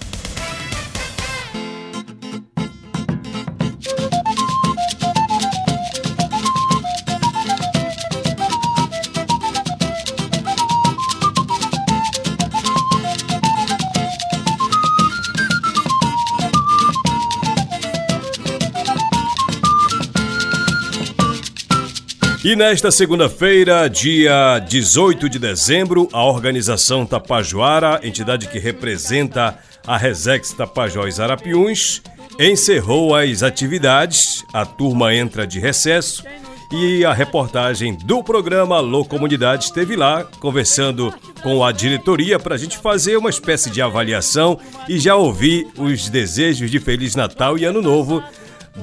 E 22.48 22.56
nesta 22.56 22.90
segunda-feira, 22.90 23.90
dia 23.90 24.58
18 24.60 25.28
de 25.28 25.38
dezembro, 25.38 26.08
a 26.14 26.24
organização 26.24 27.04
Tapajoara, 27.04 28.00
entidade 28.02 28.48
que 28.48 28.58
representa 28.58 29.58
a 29.86 29.98
Resex 29.98 30.54
Tapajós 30.54 31.20
Arapiuns, 31.20 32.00
encerrou 32.40 33.14
as 33.14 33.42
atividades. 33.42 34.46
A 34.50 34.64
turma 34.64 35.14
entra 35.14 35.46
de 35.46 35.60
recesso 35.60 36.24
e 36.72 37.04
a 37.04 37.12
reportagem 37.12 37.94
do 37.94 38.24
programa 38.24 38.76
Alô 38.76 39.04
Comunidade 39.04 39.64
esteve 39.64 39.94
lá 39.94 40.24
conversando 40.24 41.12
com 41.42 41.62
a 41.62 41.70
diretoria 41.70 42.38
para 42.38 42.54
a 42.54 42.58
gente 42.58 42.78
fazer 42.78 43.18
uma 43.18 43.28
espécie 43.28 43.68
de 43.68 43.82
avaliação 43.82 44.58
e 44.88 44.98
já 44.98 45.14
ouvir 45.16 45.68
os 45.76 46.08
desejos 46.08 46.70
de 46.70 46.80
Feliz 46.80 47.14
Natal 47.14 47.58
e 47.58 47.66
Ano 47.66 47.82
Novo 47.82 48.22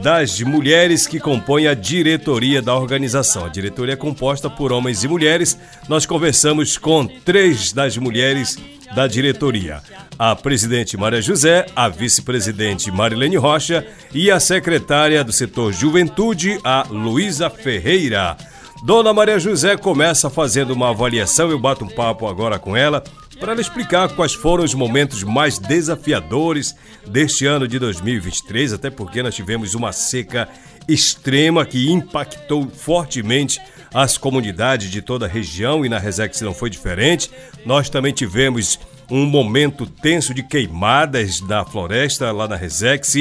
das 0.02 0.42
mulheres 0.42 1.08
que 1.08 1.20
compõem 1.20 1.68
a 1.68 1.74
diretoria 1.74 2.62
da 2.62 2.76
organização. 2.76 3.46
A 3.46 3.50
diretoria 3.50 3.94
é 3.94 3.98
composta 3.98 4.50
por 4.50 4.72
homens 4.72 5.04
e 5.04 5.08
mulheres. 5.08 5.58
Nós 5.88 6.06
conversamos 6.06 6.78
com 6.78 7.06
três 7.06 7.72
das 7.72 7.98
mulheres 7.98 8.58
da 8.94 9.08
diretoria: 9.08 9.82
a 10.18 10.36
presidente 10.36 10.98
Maria 10.98 11.22
José, 11.22 11.66
a 11.76 11.90
vice-presidente 11.90 12.92
Marilene 12.92 13.38
Rocha 13.38 13.86
e 14.14 14.30
a 14.30 14.40
secretária 14.40 15.24
do 15.24 15.32
setor 15.32 15.74
Juventude, 15.74 16.60
a 16.64 16.86
Luísa 16.90 17.50
Ferreira. 17.50 18.38
Dona 18.84 19.14
Maria 19.14 19.40
José 19.40 19.78
começa 19.78 20.30
fazendo 20.30 20.72
uma 20.72 20.90
avaliação, 20.90 21.50
eu 21.50 21.58
bato 21.58 21.86
um 21.86 21.90
papo 21.90 22.28
agora 22.28 22.60
com 22.60 22.76
ela 22.78 23.04
para 23.40 23.60
explicar 23.60 24.10
quais 24.16 24.34
foram 24.34 24.64
os 24.64 24.74
momentos 24.74 25.24
mais 25.24 25.60
desafiadores 25.60 26.76
deste 27.06 27.46
ano 27.46 27.68
de 27.68 27.78
2023, 27.78 28.74
até 28.74 28.90
porque 28.90 29.22
nós 29.22 29.36
tivemos 29.36 29.76
uma 29.76 29.92
seca 29.92 30.48
extrema 30.88 31.66
que 31.66 31.92
impactou 31.92 32.70
fortemente 32.70 33.60
as 33.94 34.18
comunidades 34.18 34.90
de 34.90 35.02
toda 35.02 35.26
a 35.26 35.30
região 35.30 35.86
e 35.86 35.90
na 35.90 35.98
Resex 35.98 36.42
não 36.42 36.54
foi 36.54 36.70
diferente. 36.70 37.30
Nós 37.66 37.90
também 37.90 38.14
tivemos 38.14 38.80
um 39.10 39.26
momento 39.26 39.86
tenso 39.86 40.34
de 40.34 40.44
queimadas 40.44 41.40
da 41.42 41.64
floresta 41.64 42.32
lá 42.32 42.48
na 42.48 42.56
Resex. 42.56 43.16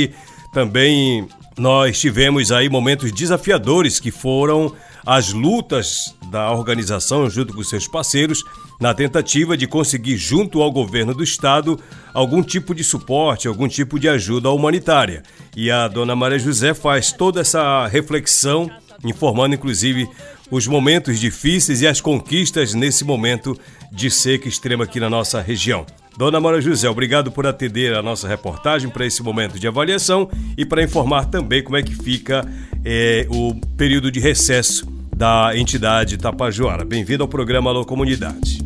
Também 0.53 1.29
nós 1.57 2.01
tivemos 2.01 2.51
aí 2.51 2.69
momentos 2.69 3.13
desafiadores 3.13 4.01
que 4.01 4.11
foram 4.11 4.75
as 5.07 5.33
lutas 5.33 6.15
da 6.31 6.51
organização 6.51 7.29
junto 7.29 7.55
com 7.55 7.63
seus 7.63 7.87
parceiros 7.87 8.43
na 8.81 8.93
tentativa 8.93 9.57
de 9.57 9.67
conseguir, 9.67 10.17
junto 10.17 10.63
ao 10.63 10.73
governo 10.73 11.15
do 11.15 11.23
estado, 11.23 11.79
algum 12.13 12.43
tipo 12.43 12.75
de 12.75 12.83
suporte, 12.83 13.47
algum 13.47 13.69
tipo 13.69 13.99
de 13.99 14.09
ajuda 14.09 14.51
humanitária. 14.51 15.23
E 15.57 15.71
a 15.71 15.87
dona 15.89 16.17
Maria 16.17 16.39
José 16.39 16.75
faz 16.75 17.13
toda 17.13 17.41
essa 17.41 17.87
reflexão, 17.87 18.71
informando 19.05 19.55
inclusive 19.55 20.09
os 20.51 20.67
momentos 20.67 21.19
difíceis 21.19 21.83
e 21.83 21.87
as 21.87 22.01
conquistas 22.01 22.75
nesse 22.75 23.05
momento 23.05 23.59
de 23.93 24.11
seca 24.11 24.49
extrema 24.49 24.85
aqui 24.85 24.99
na 24.99 25.09
nossa 25.09 25.41
região. 25.41 25.87
Dona 26.17 26.41
Maria 26.41 26.61
José, 26.61 26.89
obrigado 26.89 27.33
por 27.33 27.47
atender 27.47 27.95
a 27.95 28.03
nossa 28.03 28.29
reportagem 28.29 28.89
para 28.89 29.07
esse 29.07 29.23
momento 29.23 29.59
de 29.59 29.67
avaliação 29.67 30.31
e 30.57 30.65
para 30.65 30.83
informar 30.83 31.27
também 31.27 31.63
como 31.63 31.77
é 31.77 31.83
que 31.83 31.95
fica 31.95 32.47
é, 32.85 33.27
o 33.31 33.55
período 33.77 34.13
de 34.13 34.21
recesso 34.21 34.94
da 35.17 35.57
entidade 35.57 36.19
Tapajoara. 36.19 36.85
Bem-vindo 36.85 37.23
ao 37.23 37.29
programa 37.29 37.71
Alô 37.71 37.85
Comunidade. 37.85 38.59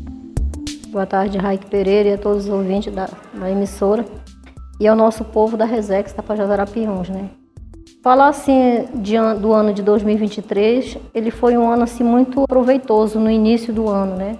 Boa 0.88 1.04
tarde, 1.04 1.36
Raik 1.36 1.66
Pereira 1.66 2.08
e 2.08 2.12
a 2.14 2.18
todos 2.18 2.46
os 2.46 2.50
ouvintes 2.50 2.92
da, 2.92 3.06
da 3.34 3.50
emissora 3.50 4.04
e 4.80 4.88
ao 4.88 4.96
nosso 4.96 5.24
povo 5.24 5.58
da 5.58 5.66
Resex 5.66 6.12
Tapajós 6.14 6.48
né? 7.10 7.28
Falar 8.02 8.28
assim 8.28 8.86
de, 8.94 9.14
do 9.38 9.52
ano 9.52 9.74
de 9.74 9.82
2023, 9.82 10.96
ele 11.14 11.30
foi 11.30 11.58
um 11.58 11.70
ano 11.70 11.82
assim 11.82 12.02
muito 12.02 12.46
proveitoso 12.48 13.20
no 13.20 13.30
início 13.30 13.70
do 13.70 13.86
ano, 13.88 14.16
né? 14.16 14.38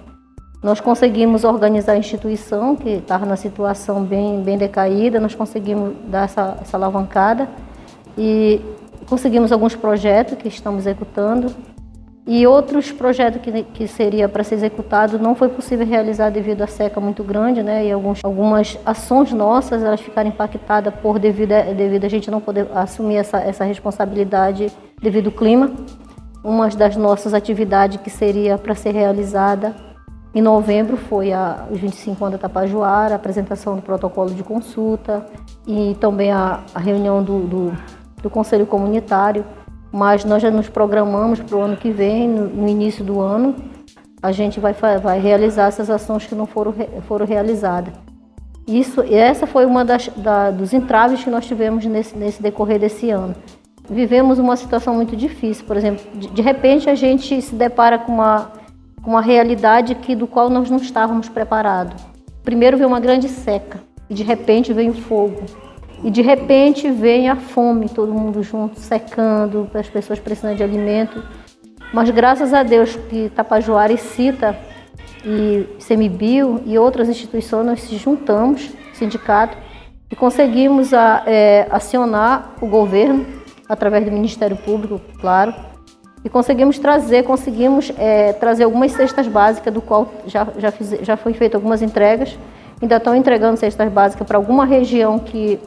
Nós 0.63 0.81
conseguimos 0.81 1.43
organizar 1.43 1.93
a 1.93 1.97
instituição 1.97 2.75
que 2.75 2.89
estava 2.89 3.25
na 3.25 3.35
situação 3.35 4.03
bem 4.03 4.41
bem 4.41 4.57
decaída, 4.57 5.19
nós 5.19 5.35
conseguimos 5.35 5.93
dar 6.07 6.23
essa, 6.23 6.57
essa 6.59 6.75
alavancada 6.75 7.47
e 8.17 8.59
conseguimos 9.05 9.51
alguns 9.51 9.75
projetos 9.75 10.35
que 10.39 10.47
estamos 10.47 10.79
executando 10.87 11.53
E 12.31 12.45
outros 12.45 12.91
projetos 12.91 13.41
que, 13.41 13.63
que 13.63 13.87
seria 13.87 14.29
para 14.29 14.43
ser 14.43 14.53
executado 14.53 15.17
não 15.17 15.33
foi 15.33 15.49
possível 15.49 15.83
realizar 15.83 16.29
devido 16.29 16.61
à 16.61 16.67
seca 16.67 17.01
muito 17.01 17.23
grande, 17.23 17.63
né? 17.63 17.87
E 17.87 17.91
alguns, 17.91 18.23
algumas 18.23 18.77
ações 18.85 19.33
nossas 19.33 19.81
elas 19.81 19.99
ficaram 19.99 20.29
impactadas 20.29 20.93
por 21.01 21.17
devido 21.17 21.53
a, 21.53 21.61
devido 21.73 22.05
a 22.05 22.07
gente 22.07 22.29
não 22.29 22.39
poder 22.39 22.67
assumir 22.75 23.15
essa, 23.15 23.39
essa 23.39 23.63
responsabilidade 23.63 24.71
devido 25.01 25.25
ao 25.25 25.31
clima. 25.31 25.71
Uma 26.43 26.69
das 26.69 26.95
nossas 26.95 27.33
atividades 27.33 27.99
que 27.99 28.11
seria 28.11 28.59
para 28.59 28.75
ser 28.75 28.93
realizada 28.93 29.75
em 30.31 30.39
novembro 30.39 30.97
foi 30.97 31.33
a, 31.33 31.65
os 31.71 31.79
25 31.79 32.23
anos 32.23 32.39
da 32.39 32.47
Tapajoara, 32.47 33.13
a 33.13 33.17
apresentação 33.17 33.75
do 33.75 33.81
protocolo 33.81 34.29
de 34.29 34.43
consulta 34.43 35.25
e 35.65 35.97
também 35.99 36.31
a, 36.31 36.59
a 36.75 36.79
reunião 36.79 37.23
do, 37.23 37.39
do, 37.39 37.77
do 38.21 38.29
Conselho 38.29 38.67
Comunitário 38.67 39.43
mas 39.91 40.23
nós 40.23 40.41
já 40.41 40.51
nos 40.51 40.69
programamos 40.69 41.39
para 41.39 41.57
o 41.57 41.61
ano 41.61 41.77
que 41.77 41.91
vem, 41.91 42.27
no, 42.27 42.47
no, 42.47 42.67
início 42.67 43.03
do 43.03 43.19
ano, 43.19 43.55
a 44.21 44.31
gente 44.31 44.59
vai, 44.59 44.73
vai 44.73 45.19
realizar 45.19 45.67
essas 45.67 45.89
ações 45.89 46.25
que 46.25 46.35
não 46.35 46.45
foram, 46.45 46.73
foram 47.07 47.25
realizadas. 47.25 47.93
Isso, 48.67 49.01
essa 49.01 49.47
foi 49.47 49.65
uma 49.65 49.83
das, 49.83 50.09
da, 50.09 50.51
dos 50.51 50.73
entraves 50.73 51.23
que 51.23 51.29
nós 51.29 51.45
tivemos 51.45 51.85
nesse, 51.85 52.15
nesse 52.15 52.41
decorrer 52.41 52.79
desse 52.79 53.09
ano. 53.09 53.35
Vivemos 53.89 54.37
uma 54.37 54.55
situação 54.55 54.93
muito 54.93 55.15
difícil, 55.15 55.65
por 55.65 55.75
exemplo, 55.75 56.05
de, 56.13 56.27
de 56.27 56.41
repente 56.41 56.87
a 56.87 56.93
gente 56.93 57.41
se 57.41 57.55
depara 57.55 57.97
com 57.97 58.11
uma, 58.11 58.51
com 59.01 59.09
uma 59.09 59.21
realidade 59.21 59.95
que, 59.95 60.15
do 60.15 60.27
qual 60.27 60.49
nós 60.49 60.69
não 60.69 60.77
estávamos 60.77 61.27
preparados. 61.27 62.05
Primeiro 62.43 62.77
veio 62.77 62.87
uma 62.87 62.99
grande 62.99 63.27
seca 63.27 63.79
e 64.07 64.13
de 64.13 64.21
repente 64.21 64.71
veio 64.71 64.93
fogo 64.93 65.43
e 66.03 66.09
de 66.09 66.21
repente 66.21 66.89
vem 66.89 67.29
a 67.29 67.35
fome, 67.35 67.89
todo 67.89 68.13
mundo 68.13 68.41
junto, 68.41 68.79
secando, 68.79 69.69
as 69.73 69.89
pessoas 69.89 70.19
precisando 70.19 70.55
de 70.55 70.63
alimento. 70.63 71.23
Mas 71.93 72.09
graças 72.09 72.53
a 72.53 72.63
Deus 72.63 72.95
que 73.09 73.29
Tapajoara 73.35 73.91
e 73.91 73.97
Cita 73.97 74.57
e 75.25 75.67
Semibio 75.79 76.61
e 76.65 76.77
outras 76.77 77.09
instituições 77.09 77.65
nós 77.65 77.81
se 77.81 77.97
juntamos, 77.97 78.69
sindicato, 78.93 79.57
e 80.09 80.15
conseguimos 80.15 80.93
a, 80.93 81.23
é, 81.25 81.67
acionar 81.69 82.55
o 82.61 82.67
governo 82.67 83.25
através 83.67 84.05
do 84.05 84.11
Ministério 84.11 84.55
Público, 84.57 84.99
claro, 85.19 85.53
e 86.23 86.29
conseguimos 86.29 86.79
trazer, 86.79 87.23
conseguimos 87.23 87.91
é, 87.97 88.33
trazer 88.33 88.63
algumas 88.63 88.91
cestas 88.91 89.27
básicas, 89.27 89.73
do 89.73 89.81
qual 89.81 90.11
já, 90.25 90.47
já, 90.57 90.71
fiz, 90.71 90.89
já 91.01 91.15
foi 91.15 91.33
feito 91.33 91.55
algumas 91.55 91.81
entregas, 91.81 92.37
ainda 92.81 92.97
estão 92.97 93.15
entregando 93.15 93.57
cestas 93.57 93.91
básicas 93.91 94.27
para 94.27 94.37
alguma 94.37 94.65
região 94.65 95.19
que 95.19 95.59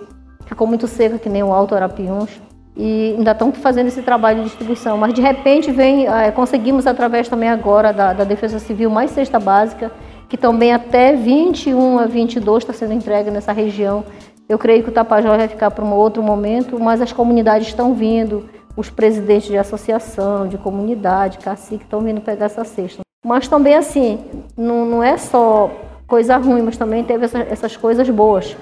ficou 0.53 0.67
muito 0.67 0.87
seca, 0.87 1.19
que 1.19 1.29
nem 1.29 1.43
o 1.43 1.53
Alto 1.53 1.75
Arapiuns, 1.75 2.31
e 2.77 3.15
ainda 3.17 3.33
estão 3.33 3.53
fazendo 3.53 3.89
esse 3.89 4.03
trabalho 4.03 4.39
de 4.39 4.45
distribuição. 4.45 4.97
Mas 4.97 5.13
de 5.15 5.21
repente 5.21 5.71
vem, 5.71 6.07
é, 6.07 6.31
conseguimos 6.31 6.87
através 6.87 7.29
também 7.29 7.49
agora 7.49 7.93
da, 7.93 8.13
da, 8.13 8.25
Defesa 8.25 8.59
Civil 8.59 8.91
mais 8.91 9.11
cesta 9.11 9.39
básica, 9.39 9.91
que 10.29 10.37
também 10.37 10.73
até 10.73 11.15
21 11.15 11.99
a 11.99 12.07
22 12.07 12.63
está 12.63 12.73
sendo 12.73 12.93
entregue 12.93 13.31
nessa 13.31 13.53
região. 13.53 14.05
Eu 14.49 14.59
creio 14.59 14.83
que 14.83 14.91
o 14.91 14.93
Tapajós 14.93 15.37
vai 15.37 15.49
ficar 15.49 15.71
para 15.71 15.85
um 15.85 15.95
outro 15.95 16.23
momento, 16.23 16.79
mas 16.79 17.01
as 17.01 17.13
comunidades 17.13 17.69
estão 17.69 17.95
vindo, 17.95 18.49
os 18.77 18.89
presidentes 18.89 19.49
de 19.49 19.59
associação, 19.59 20.47
de 20.49 20.57
comunidade, 20.59 21.39
cacique, 21.39 21.85
estão 21.85 22.01
vindo 22.01 22.21
pegar 22.21 22.47
essa 22.47 22.65
cesta. 22.65 23.01
Mas 23.25 23.47
também 23.47 23.75
assim, 23.75 24.19
não, 24.57 24.85
não 24.85 25.03
é 25.03 25.17
só 25.17 25.71
coisa 26.07 26.37
ruim, 26.37 26.63
mas 26.63 26.77
também 26.77 27.05
teve 27.05 27.25
essa, 27.25 27.39
essas 27.39 27.77
coisas 27.77 28.09
boas. 28.11 28.57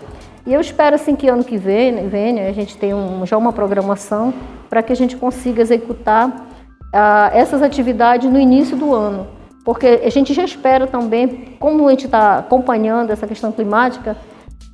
E 0.47 0.55
eu 0.55 0.61
espero 0.61 0.97
assim 0.97 1.15
que 1.15 1.29
ano 1.29 1.45
que 1.45 1.57
vem, 1.57 2.09
vem 2.09 2.41
a 2.41 2.53
gente 2.53 2.77
tem 2.77 2.95
um, 2.95 3.27
já 3.27 3.37
uma 3.37 3.53
programação 3.53 4.33
para 4.69 4.83
que 4.83 4.93
a 4.93 4.97
gente 4.97 5.17
consiga 5.17 5.61
executar 5.61 6.47
ah, 6.93 7.31
essas 7.35 7.63
atividades 7.63 8.31
no 8.31 8.39
início 8.39 8.77
do 8.77 8.95
ano. 8.95 9.27
Porque 9.65 10.01
a 10.03 10.11
gente 10.11 10.33
já 10.33 10.45
espera 10.45 10.87
também, 10.87 11.57
como 11.61 11.87
a 11.87 11.91
gente 11.91 12.07
está 12.07 12.39
acompanhando 12.39 13.11
essa 13.11 13.27
questão 13.27 13.53
climática, 13.53 14.17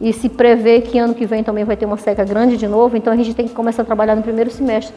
e 0.00 0.12
se 0.12 0.28
prevê 0.28 0.80
que 0.80 0.98
ano 0.98 1.14
que 1.14 1.26
vem 1.26 1.42
também 1.42 1.64
vai 1.64 1.76
ter 1.76 1.86
uma 1.86 1.96
seca 1.96 2.24
grande 2.24 2.56
de 2.56 2.68
novo, 2.68 2.96
então 2.96 3.12
a 3.12 3.16
gente 3.16 3.34
tem 3.34 3.48
que 3.48 3.54
começar 3.54 3.82
a 3.82 3.84
trabalhar 3.84 4.14
no 4.14 4.22
primeiro 4.22 4.50
semestre. 4.50 4.94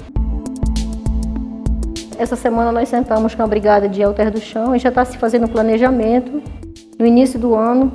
Essa 2.17 2.35
semana 2.35 2.71
nós 2.71 2.89
sentamos 2.89 3.34
com 3.34 3.41
a 3.41 3.47
Brigada 3.47 3.88
de 3.88 4.03
Alter 4.03 4.29
do 4.29 4.41
Chão 4.41 4.75
e 4.75 4.79
já 4.79 4.89
está 4.89 5.05
se 5.05 5.17
fazendo 5.17 5.45
o 5.45 5.49
planejamento 5.49 6.43
no 6.99 7.05
início 7.05 7.39
do 7.39 7.55
ano 7.55 7.93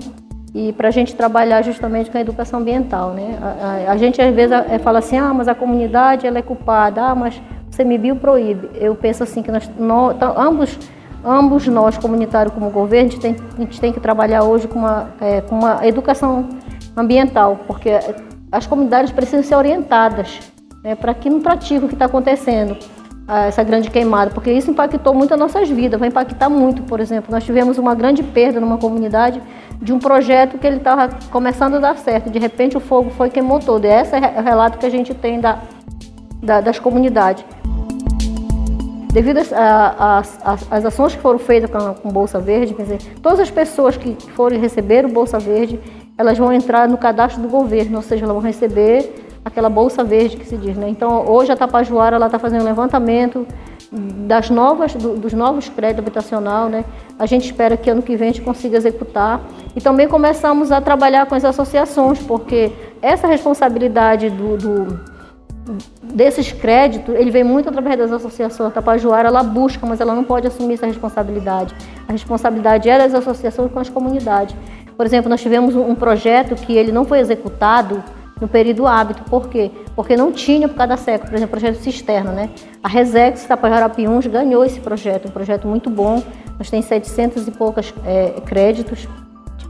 e 0.54 0.72
para 0.72 0.86
a 0.86 0.90
gente 0.90 1.16
trabalhar 1.16 1.62
justamente 1.62 2.08
com 2.08 2.16
a 2.16 2.20
educação 2.20 2.60
ambiental, 2.60 3.10
né? 3.10 3.36
A, 3.42 3.90
a, 3.90 3.92
a 3.92 3.96
gente 3.96 4.22
às 4.22 4.32
vezes 4.32 4.52
é, 4.52 4.78
fala 4.78 5.00
assim, 5.00 5.18
ah, 5.18 5.34
mas 5.34 5.48
a 5.48 5.54
comunidade 5.54 6.26
ela 6.28 6.38
é 6.38 6.42
culpada, 6.42 7.02
ah, 7.02 7.14
mas 7.14 7.42
o 7.72 7.76
CMBio 7.76 8.14
proíbe. 8.14 8.70
Eu 8.74 8.94
penso 8.94 9.24
assim 9.24 9.42
que 9.42 9.50
nós, 9.50 9.68
nós 9.76 10.16
ambos, 10.36 10.78
ambos 11.24 11.66
nós, 11.66 11.98
comunitário 11.98 12.52
como 12.52 12.70
governo, 12.70 13.08
a 13.08 13.10
gente 13.10 13.20
tem, 13.20 13.36
a 13.56 13.60
gente 13.60 13.80
tem 13.80 13.92
que 13.92 13.98
trabalhar 13.98 14.44
hoje 14.44 14.68
com 14.68 14.78
uma, 14.78 15.08
é, 15.20 15.40
com 15.40 15.56
uma 15.56 15.84
educação 15.84 16.48
ambiental, 16.96 17.58
porque 17.66 17.90
as 18.52 18.64
comunidades 18.64 19.10
precisam 19.10 19.42
ser 19.42 19.56
orientadas 19.56 20.38
né, 20.84 20.94
para 20.94 21.12
que 21.14 21.28
não 21.28 21.40
pratiquem 21.40 21.78
o 21.78 21.88
que 21.88 21.94
está 21.94 22.04
acontecendo 22.04 22.76
essa 23.26 23.62
grande 23.62 23.90
queimada, 23.90 24.30
porque 24.30 24.52
isso 24.52 24.70
impactou 24.70 25.14
muito 25.14 25.32
as 25.32 25.40
nossas 25.40 25.68
vidas, 25.68 25.98
vai 25.98 26.08
impactar 26.08 26.50
muito, 26.50 26.82
por 26.82 27.00
exemplo. 27.00 27.32
Nós 27.32 27.42
tivemos 27.44 27.78
uma 27.78 27.94
grande 27.94 28.22
perda 28.22 28.60
numa 28.60 28.76
comunidade 28.76 29.42
de 29.80 29.92
um 29.92 29.98
projeto 29.98 30.58
que 30.58 30.66
ele 30.66 30.76
estava 30.76 31.08
começando 31.30 31.76
a 31.76 31.78
dar 31.78 31.96
certo. 31.96 32.28
De 32.28 32.38
repente 32.38 32.76
o 32.76 32.80
fogo 32.80 33.10
foi 33.10 33.30
queimou 33.30 33.60
todo. 33.60 33.86
E 33.86 33.88
esse 33.88 34.14
é 34.14 34.34
o 34.38 34.42
relato 34.42 34.78
que 34.78 34.84
a 34.84 34.90
gente 34.90 35.14
tem 35.14 35.40
da, 35.40 35.58
da 36.42 36.60
das 36.60 36.78
comunidades. 36.78 37.44
Devido 39.10 39.38
às 39.38 40.84
ações 40.84 41.14
que 41.14 41.22
foram 41.22 41.38
feitas 41.38 41.70
com, 41.70 41.94
com 41.94 42.08
Bolsa 42.10 42.40
Verde, 42.40 42.74
dizer, 42.74 42.98
todas 43.22 43.38
as 43.38 43.50
pessoas 43.50 43.96
que 43.96 44.16
forem 44.32 44.58
receber 44.58 45.06
o 45.06 45.08
Bolsa 45.08 45.38
Verde, 45.38 45.80
elas 46.16 46.38
vão 46.38 46.52
entrar 46.52 46.88
no 46.88 46.96
cadastro 46.96 47.42
do 47.42 47.48
governo, 47.48 47.96
ou 47.96 48.02
seja, 48.02 48.24
elas 48.24 48.34
vão 48.34 48.42
receber 48.42 49.24
aquela 49.44 49.68
bolsa 49.68 50.02
verde 50.02 50.36
que 50.36 50.46
se 50.46 50.56
diz, 50.56 50.76
né? 50.76 50.88
Então 50.88 51.28
hoje 51.28 51.52
a 51.52 51.56
Tapajoara 51.56 52.16
ela 52.16 52.26
está 52.26 52.38
fazendo 52.38 52.62
um 52.62 52.64
levantamento 52.64 53.46
das 53.92 54.50
novas, 54.50 54.94
do, 54.94 55.16
dos 55.16 55.32
novos 55.32 55.68
créditos 55.68 56.04
habitacional, 56.04 56.68
né? 56.68 56.84
A 57.18 57.26
gente 57.26 57.44
espera 57.44 57.76
que 57.76 57.90
ano 57.90 58.02
que 58.02 58.16
vem 58.16 58.30
a 58.30 58.32
gente 58.32 58.42
consiga 58.42 58.76
executar 58.76 59.40
e 59.76 59.80
também 59.80 60.08
começamos 60.08 60.72
a 60.72 60.80
trabalhar 60.80 61.26
com 61.26 61.34
as 61.34 61.44
associações, 61.44 62.18
porque 62.20 62.72
essa 63.02 63.26
responsabilidade 63.26 64.30
do, 64.30 64.56
do 64.56 65.14
desses 66.02 66.52
créditos, 66.52 67.14
ele 67.14 67.30
vem 67.30 67.42
muito 67.42 67.68
através 67.68 67.96
das 67.98 68.12
associações. 68.12 68.68
A 68.68 68.72
Tapajoara 68.72 69.28
ela 69.28 69.42
busca, 69.42 69.86
mas 69.86 70.00
ela 70.00 70.14
não 70.14 70.22
pode 70.22 70.46
assumir 70.46 70.74
essa 70.74 70.86
responsabilidade. 70.86 71.74
A 72.06 72.12
responsabilidade 72.12 72.88
é 72.88 72.98
das 72.98 73.14
associações 73.14 73.72
com 73.72 73.78
as 73.78 73.88
comunidades. 73.88 74.54
Por 74.96 75.04
exemplo, 75.06 75.28
nós 75.28 75.40
tivemos 75.40 75.74
um 75.74 75.94
projeto 75.94 76.54
que 76.54 76.72
ele 76.72 76.92
não 76.92 77.04
foi 77.04 77.18
executado 77.18 78.02
no 78.40 78.48
período 78.48 78.86
hábito. 78.86 79.22
Por 79.24 79.48
quê? 79.48 79.70
Porque 79.94 80.16
não 80.16 80.32
tinha 80.32 80.68
por 80.68 80.76
cada 80.76 80.96
século, 80.96 81.30
por 81.30 81.36
exemplo, 81.36 81.58
projeto 81.58 81.76
cisterna, 81.76 82.32
né? 82.32 82.50
A 82.82 82.88
Resex 82.88 83.44
Tapajarapiuns 83.44 84.26
ganhou 84.26 84.64
esse 84.64 84.80
projeto, 84.80 85.28
um 85.28 85.30
projeto 85.30 85.66
muito 85.66 85.88
bom. 85.90 86.22
Nós 86.58 86.70
temos 86.70 86.86
700 86.86 87.48
e 87.48 87.50
poucos 87.50 87.94
é, 88.04 88.40
créditos 88.44 89.08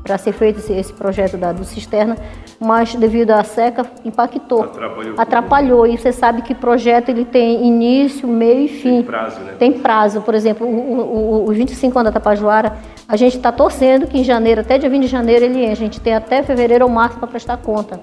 para 0.02 0.18
ser 0.18 0.32
feito 0.32 0.58
esse, 0.58 0.72
esse 0.72 0.92
projeto 0.92 1.36
da, 1.36 1.52
do 1.52 1.64
cisterna, 1.64 2.16
mas 2.64 2.94
devido 2.94 3.30
à 3.32 3.44
seca 3.44 3.86
impactou, 4.04 4.64
atrapalhou. 4.64 5.14
atrapalhou. 5.18 5.86
E 5.86 5.98
você 5.98 6.12
sabe 6.12 6.42
que 6.42 6.54
projeto 6.54 7.10
ele 7.10 7.24
tem 7.24 7.64
início, 7.66 8.26
meio 8.26 8.60
e 8.62 8.68
fim. 8.68 8.96
Tem 8.96 9.02
prazo, 9.02 9.40
né? 9.40 9.52
Tem 9.58 9.72
prazo. 9.72 10.20
Por 10.22 10.34
exemplo, 10.34 10.66
o, 10.66 11.44
o, 11.44 11.48
o 11.48 11.52
25 11.52 11.98
anos 11.98 12.12
da 12.12 12.20
Tapajoara, 12.20 12.76
a 13.06 13.16
gente 13.16 13.36
está 13.36 13.52
torcendo 13.52 14.06
que 14.06 14.18
em 14.18 14.24
janeiro, 14.24 14.62
até 14.62 14.78
dia 14.78 14.88
20 14.88 15.02
de 15.02 15.08
janeiro, 15.08 15.44
ele 15.44 15.66
A 15.66 15.74
gente 15.74 16.00
tem 16.00 16.14
até 16.14 16.42
fevereiro 16.42 16.84
ou 16.84 16.90
março 16.90 17.18
para 17.18 17.28
prestar 17.28 17.58
conta. 17.58 18.00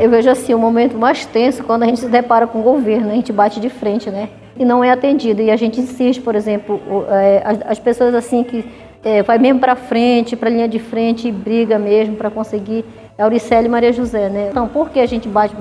Eu 0.00 0.10
vejo 0.10 0.28
assim 0.28 0.52
o 0.52 0.58
um 0.58 0.60
momento 0.60 0.98
mais 0.98 1.24
tenso 1.24 1.64
quando 1.64 1.84
a 1.84 1.86
gente 1.86 2.00
se 2.00 2.08
depara 2.08 2.46
com 2.46 2.60
o 2.60 2.62
governo, 2.62 3.10
a 3.10 3.14
gente 3.14 3.32
bate 3.32 3.58
de 3.58 3.70
frente, 3.70 4.10
né? 4.10 4.28
E 4.58 4.64
não 4.64 4.84
é 4.84 4.90
atendido. 4.90 5.40
E 5.40 5.50
a 5.50 5.56
gente 5.56 5.80
insiste, 5.80 6.20
por 6.20 6.34
exemplo, 6.34 6.78
é, 7.08 7.42
as 7.66 7.78
pessoas 7.78 8.14
assim 8.14 8.44
que 8.44 8.64
é, 9.04 9.22
vai 9.22 9.38
mesmo 9.38 9.60
para 9.60 9.76
frente, 9.76 10.34
para 10.34 10.48
a 10.48 10.52
linha 10.52 10.68
de 10.68 10.78
frente 10.78 11.28
e 11.28 11.32
briga 11.32 11.78
mesmo 11.78 12.16
para 12.16 12.30
conseguir. 12.30 12.84
É 13.16 13.22
Auricélio 13.22 13.68
e 13.68 13.70
Maria 13.70 13.92
José, 13.92 14.28
né? 14.28 14.48
Então, 14.50 14.66
por 14.66 14.90
que 14.90 14.98
a 14.98 15.06
gente 15.06 15.28
bate? 15.28 15.54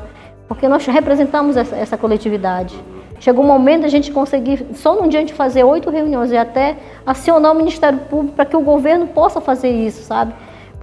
Porque 0.47 0.67
nós 0.67 0.85
representamos 0.85 1.57
essa, 1.57 1.75
essa 1.75 1.97
coletividade. 1.97 2.75
Chegou 3.19 3.43
o 3.43 3.47
momento 3.47 3.83
da 3.83 3.87
gente 3.87 4.11
conseguir, 4.11 4.65
só 4.73 4.95
num 4.95 5.07
dia 5.07 5.19
a 5.19 5.21
gente 5.21 5.33
fazer 5.33 5.63
oito 5.63 5.89
reuniões 5.89 6.31
e 6.31 6.37
até 6.37 6.75
acionar 7.05 7.51
o 7.51 7.55
Ministério 7.55 7.99
Público 8.09 8.35
para 8.35 8.45
que 8.45 8.57
o 8.57 8.61
governo 8.61 9.07
possa 9.07 9.39
fazer 9.39 9.69
isso, 9.69 10.03
sabe? 10.03 10.33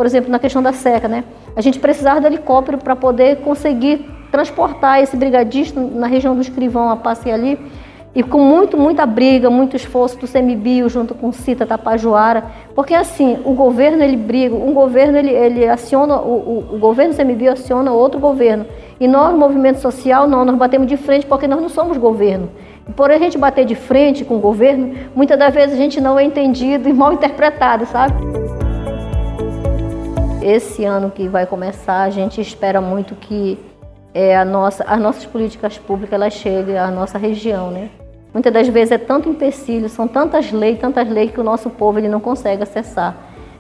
por 0.01 0.07
exemplo, 0.07 0.31
na 0.31 0.39
questão 0.39 0.63
da 0.63 0.73
seca, 0.73 1.07
né? 1.07 1.25
A 1.55 1.61
gente 1.61 1.79
precisava 1.79 2.23
de 2.23 2.27
helicóptero 2.27 2.79
para 2.79 2.97
poder 2.97 3.43
conseguir 3.43 3.99
transportar 4.33 5.03
esse 5.03 5.15
brigadista 5.15 5.79
na 5.79 6.07
região 6.07 6.35
do 6.35 6.41
Escrivão, 6.41 6.89
a 6.89 6.97
passe 6.97 7.31
ali, 7.31 7.59
e 8.13 8.23
com 8.25 8.41
muito, 8.41 8.77
muita 8.77 9.07
briga, 9.07 9.49
muito 9.49 9.77
esforço 9.77 10.19
do 10.19 10.27
CMBio 10.27 10.89
junto 10.89 11.15
com 11.15 11.31
CITA 11.31 11.65
Tapajoara, 11.65 12.45
porque 12.75 12.93
assim, 12.93 13.39
o 13.45 13.53
governo 13.53 14.03
ele 14.03 14.17
briga, 14.17 14.55
um 14.55 14.73
governo 14.75 15.17
ele, 15.17 15.31
ele 15.31 15.69
aciona, 15.69 16.17
o, 16.17 16.33
o, 16.71 16.75
o 16.75 16.79
governo 16.79 17.15
CMBio 17.15 17.53
aciona 17.53 17.93
outro 17.93 18.19
governo, 18.19 18.67
E 18.99 19.07
nós, 19.07 19.35
movimento 19.35 19.79
social, 19.79 20.29
não, 20.29 20.45
nós 20.45 20.57
batemos 20.57 20.89
de 20.89 20.97
frente 20.97 21.25
porque 21.25 21.47
nós 21.47 21.61
não 21.61 21.69
somos 21.69 21.97
governo. 21.97 22.51
E 22.89 22.93
por 22.93 23.11
a 23.11 23.19
gente 23.19 23.39
bater 23.39 23.65
de 23.65 23.77
frente 23.77 24.25
com 24.25 24.37
o 24.37 24.41
governo, 24.41 24.95
muitas 25.15 25.39
das 25.39 25.55
vezes 25.55 25.75
a 25.75 25.79
gente 25.79 26.01
não 26.01 26.19
é 26.19 26.25
entendido 26.25 26.89
e 26.89 26.93
mal 26.93 27.13
interpretado, 27.13 27.87
sabe? 27.87 28.15
Esse 30.43 30.85
ano 30.85 31.11
que 31.11 31.29
vai 31.29 31.47
começar, 31.47 32.03
a 32.03 32.11
gente 32.11 32.41
espera 32.41 32.81
muito 32.81 33.15
que 33.15 33.57
é, 34.13 34.37
a 34.37 34.45
nossa, 34.45 34.85
as 34.85 35.01
nossas 35.01 35.25
políticas 35.25 35.79
públicas 35.79 36.15
elas 36.15 36.33
cheguem 36.33 36.77
à 36.77 36.91
nossa 36.91 37.19
região, 37.19 37.71
né? 37.71 37.91
Muitas 38.33 38.53
das 38.53 38.69
vezes 38.69 38.93
é 38.93 38.99
tanto 38.99 39.29
empecilho, 39.29 39.89
são 39.89 40.07
tantas 40.07 40.53
leis, 40.53 40.79
tantas 40.79 41.09
leis 41.09 41.33
que 41.33 41.41
o 41.41 41.45
nosso 41.45 41.69
povo 41.69 41.99
ele 41.99 42.09
não 42.09 42.21
consegue 42.21 42.63
acessar. 42.63 43.17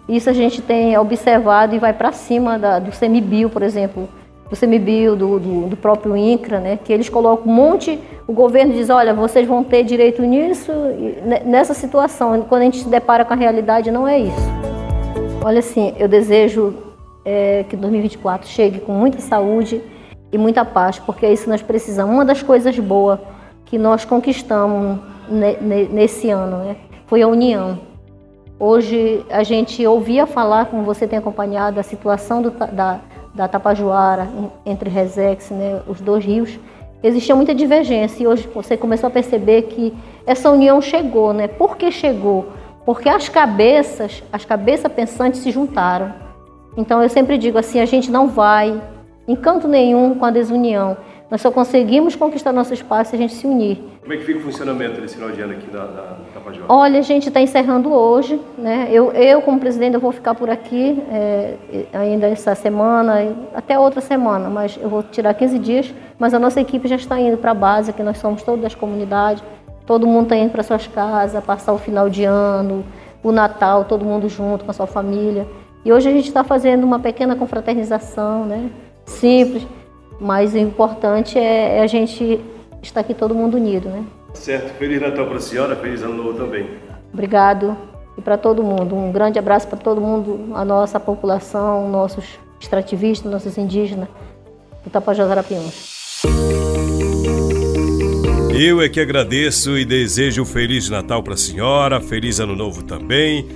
Isso 0.08 0.30
a 0.30 0.32
gente 0.32 0.62
tem 0.62 0.96
observado 0.96 1.74
e 1.74 1.78
vai 1.78 1.92
para 1.92 2.12
cima 2.12 2.58
da, 2.58 2.78
do 2.78 2.92
semibio, 2.92 3.50
por 3.50 3.62
exemplo, 3.62 4.08
do 4.48 4.56
semibio, 4.56 5.14
do, 5.14 5.38
do, 5.38 5.66
do, 5.68 5.76
próprio 5.76 6.16
INCRA, 6.16 6.58
né? 6.58 6.78
que 6.82 6.92
eles 6.92 7.08
colocam 7.08 7.50
um 7.50 7.54
monte, 7.54 7.98
o 8.26 8.32
governo 8.32 8.72
diz, 8.72 8.90
olha, 8.90 9.14
vocês 9.14 9.46
vão 9.46 9.62
ter 9.62 9.84
direito 9.84 10.22
nisso, 10.22 10.72
nessa 11.44 11.74
situação. 11.74 12.44
Quando 12.48 12.62
a 12.62 12.64
gente 12.64 12.78
se 12.78 12.88
depara 12.88 13.24
com 13.24 13.32
a 13.32 13.36
realidade, 13.36 13.90
não 13.90 14.06
é 14.06 14.18
isso. 14.18 14.50
Olha 15.44 15.60
assim, 15.60 15.94
eu 15.98 16.08
desejo 16.08 16.74
é, 17.24 17.64
que 17.68 17.76
2024 17.76 18.48
chegue 18.48 18.80
com 18.80 18.92
muita 18.92 19.20
saúde 19.20 19.80
e 20.32 20.38
muita 20.38 20.64
paz, 20.64 20.98
porque 20.98 21.26
é 21.26 21.32
isso 21.32 21.44
que 21.44 21.50
nós 21.50 21.62
precisamos. 21.62 22.14
Uma 22.14 22.24
das 22.24 22.42
coisas 22.42 22.78
boas 22.78 23.18
que 23.64 23.78
nós 23.78 24.04
conquistamos 24.04 24.98
nesse 25.92 26.30
ano, 26.30 26.58
né? 26.58 26.76
Foi 27.06 27.22
a 27.22 27.28
união. 27.28 27.78
Hoje 28.58 29.24
a 29.30 29.42
gente 29.42 29.86
ouvia 29.86 30.26
falar, 30.26 30.66
como 30.66 30.82
você 30.82 31.06
tem 31.06 31.18
acompanhado, 31.18 31.80
a 31.80 31.82
situação 31.82 32.42
do, 32.42 32.50
da, 32.50 33.00
da 33.34 33.48
Tapajoara 33.48 34.28
entre 34.66 34.90
Resex, 34.90 35.50
né, 35.50 35.80
os 35.86 36.00
dois 36.00 36.24
rios, 36.24 36.58
existia 37.02 37.34
muita 37.34 37.54
divergência 37.54 38.22
e 38.22 38.26
hoje 38.26 38.48
você 38.52 38.76
começou 38.76 39.06
a 39.06 39.10
perceber 39.10 39.62
que 39.62 39.94
essa 40.26 40.50
união 40.50 40.80
chegou, 40.82 41.32
né? 41.32 41.48
Por 41.48 41.76
que 41.76 41.90
chegou? 41.90 42.48
Porque 42.84 43.08
as 43.08 43.28
cabeças, 43.28 44.22
as 44.32 44.44
cabeças 44.44 44.92
pensantes 44.92 45.40
se 45.40 45.50
juntaram. 45.50 46.12
Então 46.76 47.02
eu 47.02 47.08
sempre 47.08 47.38
digo 47.38 47.56
assim, 47.56 47.80
a 47.80 47.86
gente 47.86 48.10
não 48.10 48.28
vai 48.28 48.80
em 49.30 49.36
canto 49.36 49.68
nenhum 49.68 50.14
com 50.16 50.24
a 50.24 50.30
desunião. 50.30 50.96
Nós 51.30 51.40
só 51.40 51.52
conseguimos 51.52 52.16
conquistar 52.16 52.52
nosso 52.52 52.74
espaço 52.74 53.10
se 53.10 53.16
a 53.16 53.18
gente 53.18 53.34
se 53.34 53.46
unir. 53.46 53.78
Como 54.00 54.12
é 54.12 54.16
que 54.16 54.24
fica 54.24 54.40
o 54.40 54.42
funcionamento 54.42 55.00
desse 55.00 55.14
final 55.14 55.30
de 55.30 55.40
ano 55.40 55.52
aqui 55.52 55.70
da, 55.70 55.86
da 55.86 56.16
Tapajós? 56.34 56.64
Olha, 56.68 56.98
a 56.98 57.02
gente 57.02 57.28
está 57.28 57.40
encerrando 57.40 57.92
hoje. 57.92 58.40
Né? 58.58 58.88
Eu, 58.90 59.12
eu, 59.12 59.40
como 59.40 59.60
presidente, 59.60 59.94
eu 59.94 60.00
vou 60.00 60.10
ficar 60.10 60.34
por 60.34 60.50
aqui 60.50 61.00
é, 61.08 61.54
ainda 61.92 62.26
essa 62.26 62.56
semana, 62.56 63.36
até 63.54 63.78
outra 63.78 64.00
semana, 64.00 64.50
mas 64.50 64.76
eu 64.82 64.88
vou 64.88 65.04
tirar 65.04 65.32
15 65.32 65.58
dias. 65.60 65.94
Mas 66.18 66.34
a 66.34 66.38
nossa 66.40 66.60
equipe 66.60 66.88
já 66.88 66.96
está 66.96 67.20
indo 67.20 67.36
para 67.36 67.52
a 67.52 67.54
base, 67.54 67.92
que 67.92 68.02
nós 68.02 68.18
somos 68.18 68.42
todas 68.42 68.62
das 68.62 68.74
comunidades. 68.74 69.44
Todo 69.86 70.08
mundo 70.08 70.24
está 70.24 70.36
indo 70.36 70.50
para 70.50 70.64
suas 70.64 70.88
casas, 70.88 71.44
passar 71.44 71.72
o 71.72 71.78
final 71.78 72.10
de 72.10 72.24
ano, 72.24 72.84
o 73.22 73.30
Natal, 73.30 73.84
todo 73.84 74.04
mundo 74.04 74.28
junto 74.28 74.64
com 74.64 74.72
a 74.72 74.74
sua 74.74 74.88
família. 74.88 75.46
E 75.84 75.92
hoje 75.92 76.08
a 76.08 76.12
gente 76.12 76.26
está 76.26 76.42
fazendo 76.42 76.82
uma 76.82 76.98
pequena 76.98 77.36
confraternização, 77.36 78.44
né? 78.44 78.68
Simples 79.10 79.66
mas 80.20 80.52
o 80.52 80.58
importante 80.58 81.38
é, 81.38 81.78
é 81.78 81.82
a 81.82 81.86
gente 81.86 82.38
estar 82.82 83.00
aqui 83.00 83.14
todo 83.14 83.34
mundo 83.34 83.56
unido, 83.56 83.88
né? 83.88 84.04
Certo. 84.34 84.74
Feliz 84.74 85.00
Natal 85.00 85.26
para 85.26 85.38
a 85.38 85.40
senhora, 85.40 85.74
feliz 85.74 86.02
ano 86.02 86.14
novo 86.14 86.34
também. 86.34 86.68
Obrigado. 87.12 87.76
E 88.18 88.20
para 88.20 88.36
todo 88.36 88.62
mundo. 88.62 88.94
Um 88.94 89.10
grande 89.10 89.38
abraço 89.38 89.66
para 89.66 89.78
todo 89.78 90.00
mundo, 90.00 90.54
a 90.54 90.64
nossa 90.64 91.00
população, 91.00 91.88
nossos 91.88 92.38
extrativistas, 92.60 93.32
nossos 93.32 93.56
indígenas 93.56 94.08
do 94.84 94.90
Tapajós 94.90 95.30
Arapiuns. 95.30 95.90
Eu 98.52 98.82
é 98.82 98.88
que 98.90 99.00
agradeço 99.00 99.78
e 99.78 99.86
desejo 99.86 100.42
um 100.42 100.44
Feliz 100.44 100.90
Natal 100.90 101.22
para 101.22 101.32
a 101.32 101.36
senhora, 101.36 101.98
Feliz 101.98 102.38
Ano 102.40 102.54
Novo 102.54 102.82
também. 102.82 103.48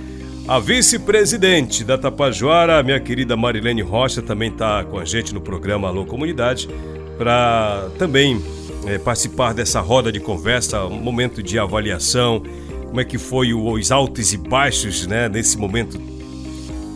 A 0.47 0.59
vice-presidente 0.59 1.83
da 1.83 1.97
Tapajoara, 1.97 2.83
minha 2.83 2.99
querida 2.99 3.35
Marilene 3.35 3.81
Rocha, 3.81 4.21
também 4.21 4.51
está 4.51 4.83
com 4.83 4.99
a 4.99 5.03
gente 5.03 5.33
no 5.33 5.41
programa 5.41 5.87
Alô 5.87 6.05
Comunidade 6.05 6.69
para 7.17 7.89
também 7.97 8.39
é, 8.85 8.99
participar 8.99 9.55
dessa 9.55 9.81
roda 9.81 10.11
de 10.11 10.19
conversa, 10.19 10.85
um 10.85 10.99
momento 10.99 11.41
de 11.41 11.57
avaliação, 11.57 12.43
como 12.85 13.01
é 13.01 13.03
que 13.03 13.17
foi 13.17 13.55
os 13.55 13.91
altos 13.91 14.33
e 14.33 14.37
baixos 14.37 15.07
né, 15.07 15.27
nesse 15.27 15.57
momento 15.57 15.97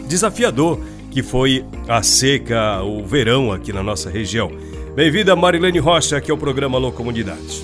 desafiador 0.07 0.79
que 1.09 1.23
foi 1.23 1.65
a 1.87 2.03
seca, 2.03 2.83
o 2.83 3.03
verão 3.03 3.51
aqui 3.51 3.73
na 3.73 3.81
nossa 3.81 4.11
região. 4.11 4.51
Bem-vinda 4.95 5.35
Marilene 5.35 5.79
Rocha 5.79 6.17
aqui 6.17 6.29
ao 6.29 6.37
programa 6.37 6.77
Alô 6.77 6.91
Comunidade. 6.91 7.63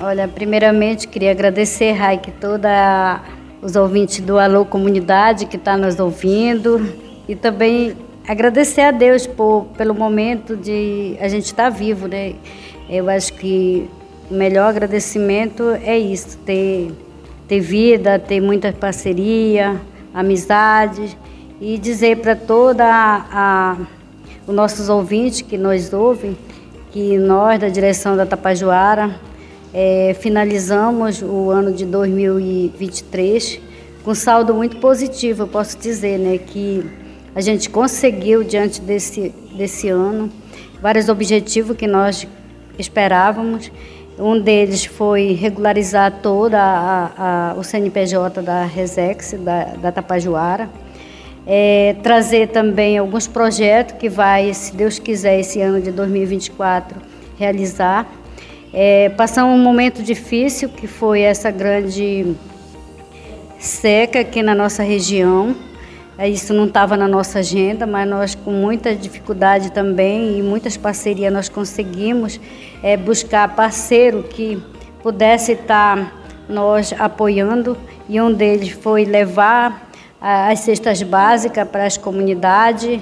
Olha, 0.00 0.26
primeiramente 0.26 1.06
queria 1.06 1.30
agradecer, 1.30 1.92
Raik, 1.92 2.32
toda 2.32 3.22
os 3.62 3.76
ouvintes 3.76 4.20
do 4.20 4.38
Alô 4.38 4.64
Comunidade 4.64 5.46
que 5.46 5.56
está 5.56 5.76
nos 5.76 6.00
ouvindo 6.00 6.94
e 7.28 7.34
também 7.34 7.94
agradecer 8.26 8.82
a 8.82 8.90
Deus 8.90 9.26
por, 9.26 9.66
pelo 9.76 9.94
momento 9.94 10.56
de 10.56 11.16
a 11.20 11.28
gente 11.28 11.46
estar 11.46 11.64
tá 11.64 11.70
vivo, 11.70 12.08
né? 12.08 12.34
Eu 12.88 13.08
acho 13.08 13.32
que 13.34 13.88
o 14.30 14.34
melhor 14.34 14.70
agradecimento 14.70 15.70
é 15.82 15.98
isso, 15.98 16.38
ter, 16.38 16.90
ter 17.46 17.60
vida, 17.60 18.18
ter 18.18 18.40
muita 18.40 18.72
parceria, 18.72 19.80
amizade 20.14 21.16
e 21.60 21.76
dizer 21.76 22.18
para 22.18 22.34
toda 22.34 22.84
a, 22.84 23.24
a, 23.32 23.76
os 24.46 24.54
nossos 24.54 24.88
ouvintes 24.88 25.42
que 25.42 25.58
nos 25.58 25.92
ouvem 25.92 26.36
que 26.90 27.18
nós 27.18 27.60
da 27.60 27.68
direção 27.68 28.16
da 28.16 28.26
Tapajoara 28.26 29.14
é, 29.72 30.16
finalizamos 30.18 31.22
o 31.22 31.50
ano 31.50 31.72
de 31.72 31.84
2023 31.84 33.60
com 34.02 34.14
saldo 34.14 34.54
muito 34.54 34.78
positivo, 34.78 35.42
eu 35.42 35.46
posso 35.46 35.78
dizer, 35.78 36.18
né, 36.18 36.38
que 36.38 36.84
a 37.34 37.40
gente 37.40 37.68
conseguiu 37.70 38.42
diante 38.42 38.80
desse, 38.80 39.32
desse 39.54 39.88
ano 39.88 40.30
vários 40.80 41.08
objetivos 41.08 41.76
que 41.76 41.86
nós 41.86 42.26
esperávamos. 42.78 43.70
Um 44.18 44.40
deles 44.40 44.84
foi 44.84 45.32
regularizar 45.32 46.20
toda 46.22 47.54
o 47.56 47.62
CNPJ 47.62 48.42
da 48.42 48.64
Resex, 48.64 49.34
da, 49.38 49.64
da 49.76 49.92
Tapajoara. 49.92 50.68
É, 51.46 51.96
trazer 52.02 52.48
também 52.48 52.98
alguns 52.98 53.26
projetos 53.26 53.96
que 53.98 54.08
vai, 54.08 54.52
se 54.52 54.74
Deus 54.74 54.98
quiser, 54.98 55.40
esse 55.40 55.60
ano 55.60 55.80
de 55.80 55.90
2024 55.90 57.00
realizar. 57.38 58.06
É, 58.72 59.08
passamos 59.08 59.58
um 59.58 59.62
momento 59.62 60.00
difícil, 60.00 60.68
que 60.68 60.86
foi 60.86 61.22
essa 61.22 61.50
grande 61.50 62.36
seca 63.58 64.20
aqui 64.20 64.42
na 64.42 64.54
nossa 64.54 64.84
região. 64.84 65.56
É, 66.16 66.28
isso 66.28 66.54
não 66.54 66.66
estava 66.66 66.96
na 66.96 67.08
nossa 67.08 67.40
agenda, 67.40 67.84
mas 67.84 68.08
nós, 68.08 68.34
com 68.36 68.52
muita 68.52 68.94
dificuldade 68.94 69.72
também 69.72 70.38
e 70.38 70.42
muitas 70.42 70.76
parcerias, 70.76 71.32
nós 71.32 71.48
conseguimos 71.48 72.40
é, 72.80 72.96
buscar 72.96 73.56
parceiro 73.56 74.22
que 74.22 74.62
pudesse 75.02 75.52
estar 75.52 76.22
nós 76.48 76.94
apoiando. 76.96 77.76
E 78.08 78.20
um 78.20 78.32
deles 78.32 78.70
foi 78.70 79.04
levar 79.04 79.90
as 80.20 80.60
cestas 80.60 81.02
básicas 81.02 81.66
para 81.68 81.86
as 81.86 81.96
comunidades. 81.96 83.00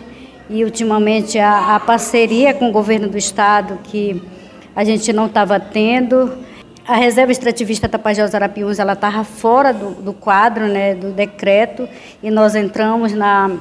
E, 0.49 0.65
ultimamente, 0.65 1.39
a, 1.39 1.77
a 1.77 1.81
parceria 1.81 2.55
com 2.55 2.71
o 2.71 2.73
governo 2.73 3.07
do 3.07 3.19
Estado, 3.19 3.79
que 3.83 4.23
a 4.79 4.85
gente 4.85 5.13
não 5.13 5.27
estava 5.27 5.59
tendo. 5.59 6.39
A 6.87 6.95
reserva 6.95 7.33
extrativista 7.33 7.89
Tapajós 7.89 8.33
Arapiuns 8.33 8.79
ela 8.79 8.93
estava 8.93 9.25
fora 9.25 9.73
do, 9.73 9.91
do, 9.91 10.13
quadro, 10.13 10.69
né, 10.69 10.95
do 10.95 11.11
decreto, 11.11 11.89
e 12.23 12.31
nós 12.31 12.55
entramos 12.55 13.13
na 13.13 13.57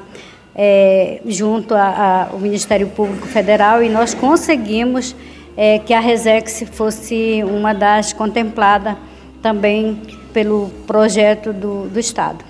é, 0.55 1.19
junto 1.25 1.73
ao 1.73 2.37
Ministério 2.37 2.85
Público 2.89 3.25
Federal 3.25 3.81
e 3.81 3.89
nós 3.89 4.13
conseguimos 4.13 5.15
é, 5.57 5.79
que 5.79 5.91
a 5.91 5.99
Resex 5.99 6.63
fosse 6.71 7.43
uma 7.43 7.73
das 7.73 8.13
contempladas 8.13 8.95
também 9.41 9.99
pelo 10.31 10.69
projeto 10.85 11.51
do, 11.51 11.89
do 11.89 11.99
Estado. 11.99 12.45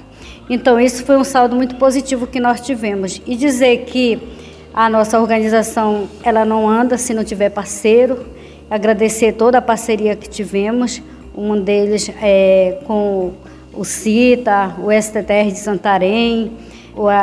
Então, 0.50 0.78
isso 0.78 1.06
foi 1.06 1.16
um 1.16 1.24
saldo 1.24 1.56
muito 1.56 1.76
positivo 1.76 2.28
que 2.28 2.42
nós 2.42 2.60
tivemos. 2.60 3.22
E 3.26 3.38
dizer 3.38 3.86
que 3.86 4.20
a 4.74 4.90
nossa 4.90 5.22
organização 5.22 6.10
ela 6.22 6.44
não 6.44 6.68
anda 6.68 6.98
se 6.98 7.14
não 7.14 7.24
tiver 7.24 7.50
parceiro, 7.50 8.36
agradecer 8.70 9.34
toda 9.34 9.58
a 9.58 9.62
parceria 9.62 10.16
que 10.16 10.30
tivemos, 10.30 11.02
um 11.36 11.60
deles 11.60 12.10
é, 12.22 12.80
com 12.86 13.34
o 13.74 13.86
CITA, 13.86 14.76
o 14.80 14.92
STTR 14.92 15.52
de 15.52 15.60
Santarém, 15.60 16.52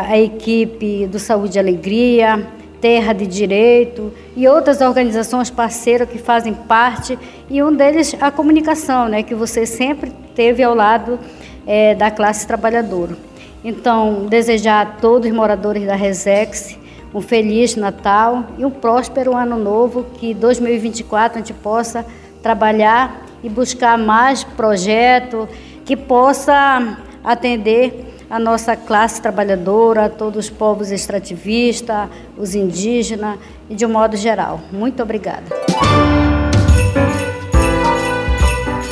a 0.09 0.18
equipe 0.18 1.07
do 1.07 1.18
Saúde 1.18 1.59
e 1.59 1.59
Alegria, 1.59 2.46
Terra 2.80 3.12
de 3.12 3.26
Direito 3.26 4.12
e 4.37 4.46
outras 4.46 4.80
organizações 4.80 5.50
parceiras 5.50 6.09
que 6.09 6.18
fazem 6.18 6.54
parte, 6.54 7.18
e 7.50 7.62
um 7.62 7.74
deles 7.74 8.14
a 8.20 8.30
comunicação, 8.30 9.09
né, 9.09 9.22
que 9.22 9.35
você 9.35 9.66
sempre 9.66 10.12
teve 10.35 10.62
ao 10.62 10.74
lado 10.74 11.18
é, 11.66 11.94
da 11.94 12.11
classe 12.11 12.46
trabalhadora. 12.46 13.16
Então, 13.64 14.26
desejar 14.26 14.83
a 14.83 14.87
todos 14.87 15.28
os 15.28 15.35
moradores 15.35 15.87
da 15.87 15.94
Resex 15.94 16.78
um 17.14 17.20
feliz 17.20 17.77
Natal 17.77 18.44
e 18.59 18.64
um 18.64 18.70
próspero 18.70 19.37
ano 19.37 19.57
novo, 19.57 20.05
que 20.18 20.35
2024 20.35 21.38
a 21.38 21.40
gente 21.40 21.55
possa 21.55 22.05
trabalhar 22.42 23.24
e 23.42 23.48
buscar 23.48 23.96
mais 23.96 24.42
projeto 24.42 25.48
que 25.85 25.96
possa 25.96 26.98
atender 27.22 28.12
a 28.29 28.38
nossa 28.38 28.74
classe 28.74 29.22
trabalhadora, 29.22 30.09
todos 30.09 30.46
os 30.46 30.50
povos 30.50 30.90
extrativistas, 30.90 32.09
os 32.37 32.55
indígenas 32.55 33.38
e 33.70 33.74
de 33.74 33.87
um 33.87 33.90
modo 33.90 34.16
geral. 34.16 34.61
Muito 34.72 35.03
obrigada. 35.03 35.44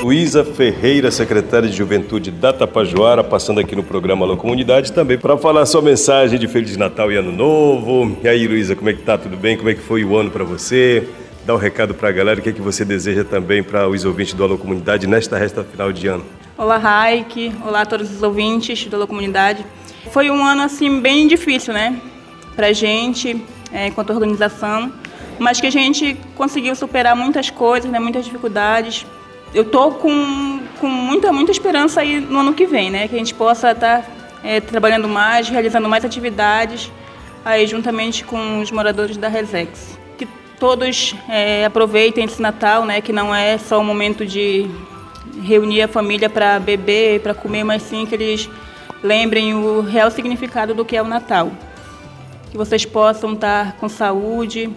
Luísa 0.02 0.44
Ferreira, 0.44 1.12
secretária 1.12 1.68
de 1.68 1.76
Juventude 1.76 2.32
da 2.32 2.52
Tapajoara, 2.52 3.22
passando 3.22 3.60
aqui 3.60 3.76
no 3.76 3.84
programa 3.84 4.26
Alô 4.26 4.36
Comunidade 4.36 4.90
também 4.90 5.16
para 5.16 5.38
falar 5.38 5.64
sua 5.64 5.80
mensagem 5.80 6.40
de 6.40 6.48
Feliz 6.48 6.76
Natal 6.76 7.12
e 7.12 7.16
Ano 7.16 7.30
Novo. 7.30 8.18
E 8.20 8.26
aí, 8.26 8.48
Luísa, 8.48 8.74
como 8.74 8.90
é 8.90 8.94
que 8.94 9.02
tá? 9.02 9.16
Tudo 9.16 9.36
bem? 9.36 9.56
Como 9.56 9.70
é 9.70 9.74
que 9.74 9.80
foi 9.80 10.04
o 10.04 10.16
ano 10.16 10.28
para 10.28 10.42
você? 10.42 11.08
Dá 11.46 11.54
um 11.54 11.56
recado 11.56 11.94
para 11.94 12.08
a 12.08 12.12
galera, 12.12 12.40
o 12.40 12.42
que 12.42 12.48
é 12.48 12.52
que 12.52 12.60
você 12.60 12.84
deseja 12.84 13.22
também 13.22 13.62
para 13.62 13.88
os 13.88 14.04
ouvintes 14.04 14.34
do 14.34 14.42
Alô 14.42 14.58
Comunidade 14.58 15.06
nesta 15.06 15.38
resta 15.38 15.62
final 15.62 15.92
de 15.92 16.08
ano? 16.08 16.24
Olá, 16.58 16.78
Raik. 16.78 17.52
Olá 17.64 17.82
a 17.82 17.86
todos 17.86 18.10
os 18.10 18.24
ouvintes 18.24 18.84
do 18.86 18.96
Alô 18.96 19.06
Comunidade. 19.06 19.64
Foi 20.10 20.32
um 20.32 20.44
ano, 20.44 20.62
assim, 20.62 21.00
bem 21.00 21.28
difícil, 21.28 21.72
né? 21.72 21.96
Pra 22.56 22.72
gente, 22.72 23.40
é, 23.72 23.92
organização, 23.96 24.92
mas 25.38 25.60
que 25.60 25.66
a 25.68 25.70
gente 25.70 26.16
conseguiu 26.34 26.74
superar 26.74 27.14
muitas 27.14 27.50
coisas, 27.50 27.88
né? 27.88 28.00
Muitas 28.00 28.24
dificuldades 28.24 29.06
eu 29.54 29.64
tô 29.64 29.92
com, 29.92 30.60
com 30.80 30.86
muita, 30.86 31.32
muita 31.32 31.52
esperança 31.52 32.00
aí 32.00 32.20
no 32.20 32.40
ano 32.40 32.54
que 32.54 32.66
vem, 32.66 32.90
né? 32.90 33.06
Que 33.08 33.14
a 33.14 33.18
gente 33.18 33.34
possa 33.34 33.72
estar 33.72 34.02
tá, 34.02 34.10
é, 34.42 34.60
trabalhando 34.60 35.08
mais, 35.08 35.48
realizando 35.48 35.88
mais 35.88 36.04
atividades 36.04 36.90
aí 37.44 37.66
juntamente 37.66 38.24
com 38.24 38.60
os 38.60 38.70
moradores 38.70 39.16
da 39.16 39.28
Resex. 39.28 39.98
Que 40.16 40.26
todos 40.58 41.14
é, 41.28 41.64
aproveitem 41.64 42.24
esse 42.24 42.40
Natal, 42.40 42.84
né? 42.84 43.00
Que 43.00 43.12
não 43.12 43.34
é 43.34 43.58
só 43.58 43.78
um 43.78 43.84
momento 43.84 44.24
de 44.24 44.70
reunir 45.42 45.82
a 45.82 45.88
família 45.88 46.30
para 46.30 46.58
beber, 46.58 47.20
para 47.20 47.34
comer, 47.34 47.64
mas 47.64 47.82
sim 47.82 48.06
que 48.06 48.14
eles 48.14 48.48
lembrem 49.02 49.54
o 49.54 49.80
real 49.80 50.10
significado 50.10 50.74
do 50.74 50.84
que 50.84 50.96
é 50.96 51.02
o 51.02 51.06
Natal. 51.06 51.50
Que 52.50 52.56
vocês 52.56 52.84
possam 52.84 53.32
estar 53.32 53.76
com 53.76 53.88
saúde, 53.88 54.70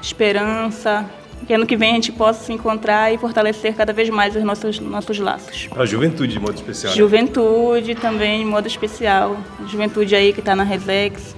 esperança, 0.00 1.08
que 1.46 1.52
ano 1.52 1.66
que 1.66 1.76
vem 1.76 1.92
a 1.92 1.94
gente 1.94 2.12
possa 2.12 2.44
se 2.44 2.52
encontrar 2.52 3.12
e 3.12 3.18
fortalecer 3.18 3.74
cada 3.74 3.92
vez 3.92 4.08
mais 4.10 4.34
os 4.34 4.42
nossos, 4.42 4.78
nossos 4.78 5.18
laços. 5.18 5.68
A 5.76 5.84
juventude 5.84 6.32
de 6.32 6.40
modo 6.40 6.54
especial. 6.54 6.92
Né? 6.92 6.96
Juventude 6.96 7.94
também 7.94 8.40
de 8.40 8.44
modo 8.44 8.66
especial. 8.66 9.36
Juventude 9.66 10.14
aí 10.14 10.32
que 10.32 10.40
está 10.40 10.54
na 10.54 10.64
Resex. 10.64 11.36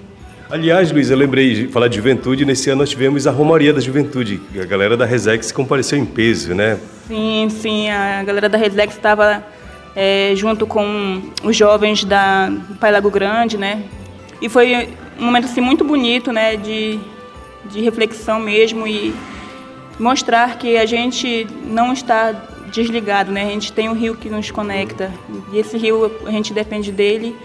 Aliás, 0.51 0.93
Luiz, 0.93 1.11
eu 1.11 1.17
lembrei 1.17 1.55
de 1.55 1.69
falar 1.69 1.89
de 1.89 1.97
juventude. 1.97 2.45
Nesse 2.45 2.71
ano 2.71 2.81
nós 2.81 2.91
tivemos 2.91 3.27
a 3.27 3.31
Romaria 3.31 3.73
da 3.73 3.81
Juventude. 3.81 4.41
A 4.61 4.65
galera 4.65 4.97
da 4.97 5.07
Resex 5.07 5.51
compareceu 5.51 5.99
em 5.99 6.05
peso, 6.05 6.55
né? 6.55 6.79
Sim, 7.09 7.49
sim. 7.51 7.91
A 7.91 8.23
galera 8.23 8.49
da 8.49 8.59
Resex 8.59 8.95
estava 8.95 9.43
é, 9.97 10.33
junto 10.37 10.67
com 10.67 11.23
os 11.43 11.57
jovens 11.57 12.05
da 12.05 12.53
Pai 12.79 12.93
Lago 12.93 13.11
Grande, 13.11 13.57
né? 13.57 13.83
E 14.41 14.49
foi 14.49 14.89
um 15.19 15.25
momento 15.25 15.47
assim, 15.47 15.61
muito 15.61 15.83
bonito, 15.83 16.31
né? 16.31 16.57
De, 16.57 17.01
de 17.71 17.81
reflexão 17.81 18.39
mesmo 18.39 18.87
e 18.87 19.15
mostrar 19.99 20.59
que 20.59 20.77
a 20.77 20.87
gente 20.87 21.47
não 21.67 21.93
está 21.93 22.33
desligado, 22.73 23.31
né? 23.31 23.45
A 23.45 23.51
gente 23.51 23.73
tem 23.73 23.89
um 23.89 23.95
rio 23.95 24.17
que 24.17 24.29
nos 24.29 24.51
conecta 24.51 25.13
e 25.53 25.59
esse 25.59 25.77
rio 25.79 26.11
a 26.27 26.31
gente 26.31 26.53
depende 26.53 26.91
dele 26.91 27.37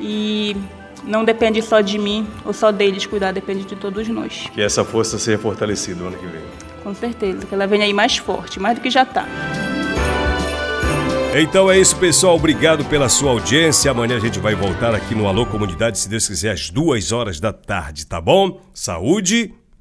e 0.00 0.56
não 1.04 1.24
depende 1.24 1.60
só 1.62 1.80
de 1.80 1.98
mim 1.98 2.26
ou 2.44 2.52
só 2.52 2.70
deles 2.70 3.04
cuidar, 3.06 3.32
depende 3.32 3.64
de 3.64 3.74
todos 3.74 4.06
nós. 4.08 4.48
Que 4.52 4.62
essa 4.62 4.84
força 4.84 5.18
seja 5.18 5.38
fortalecida 5.38 6.00
no 6.00 6.08
ano 6.08 6.16
que 6.16 6.26
vem. 6.26 6.42
Com 6.82 6.94
certeza, 6.94 7.44
que 7.44 7.54
ela 7.54 7.66
venha 7.66 7.84
aí 7.84 7.92
mais 7.92 8.16
forte, 8.16 8.60
mais 8.60 8.78
do 8.78 8.80
que 8.80 8.90
já 8.90 9.02
está. 9.02 9.26
Então 11.34 11.70
é 11.70 11.78
isso, 11.78 11.94
pessoal. 11.96 12.36
Obrigado 12.36 12.84
pela 12.86 13.08
sua 13.08 13.32
audiência. 13.32 13.90
Amanhã 13.90 14.16
a 14.16 14.20
gente 14.20 14.38
vai 14.38 14.54
voltar 14.54 14.94
aqui 14.94 15.14
no 15.14 15.28
Alô 15.28 15.44
Comunidade, 15.44 15.98
se 15.98 16.08
Deus 16.08 16.26
quiser, 16.26 16.52
às 16.52 16.70
duas 16.70 17.12
horas 17.12 17.38
da 17.38 17.52
tarde, 17.52 18.06
tá 18.06 18.20
bom? 18.20 18.60
Saúde 18.72 19.52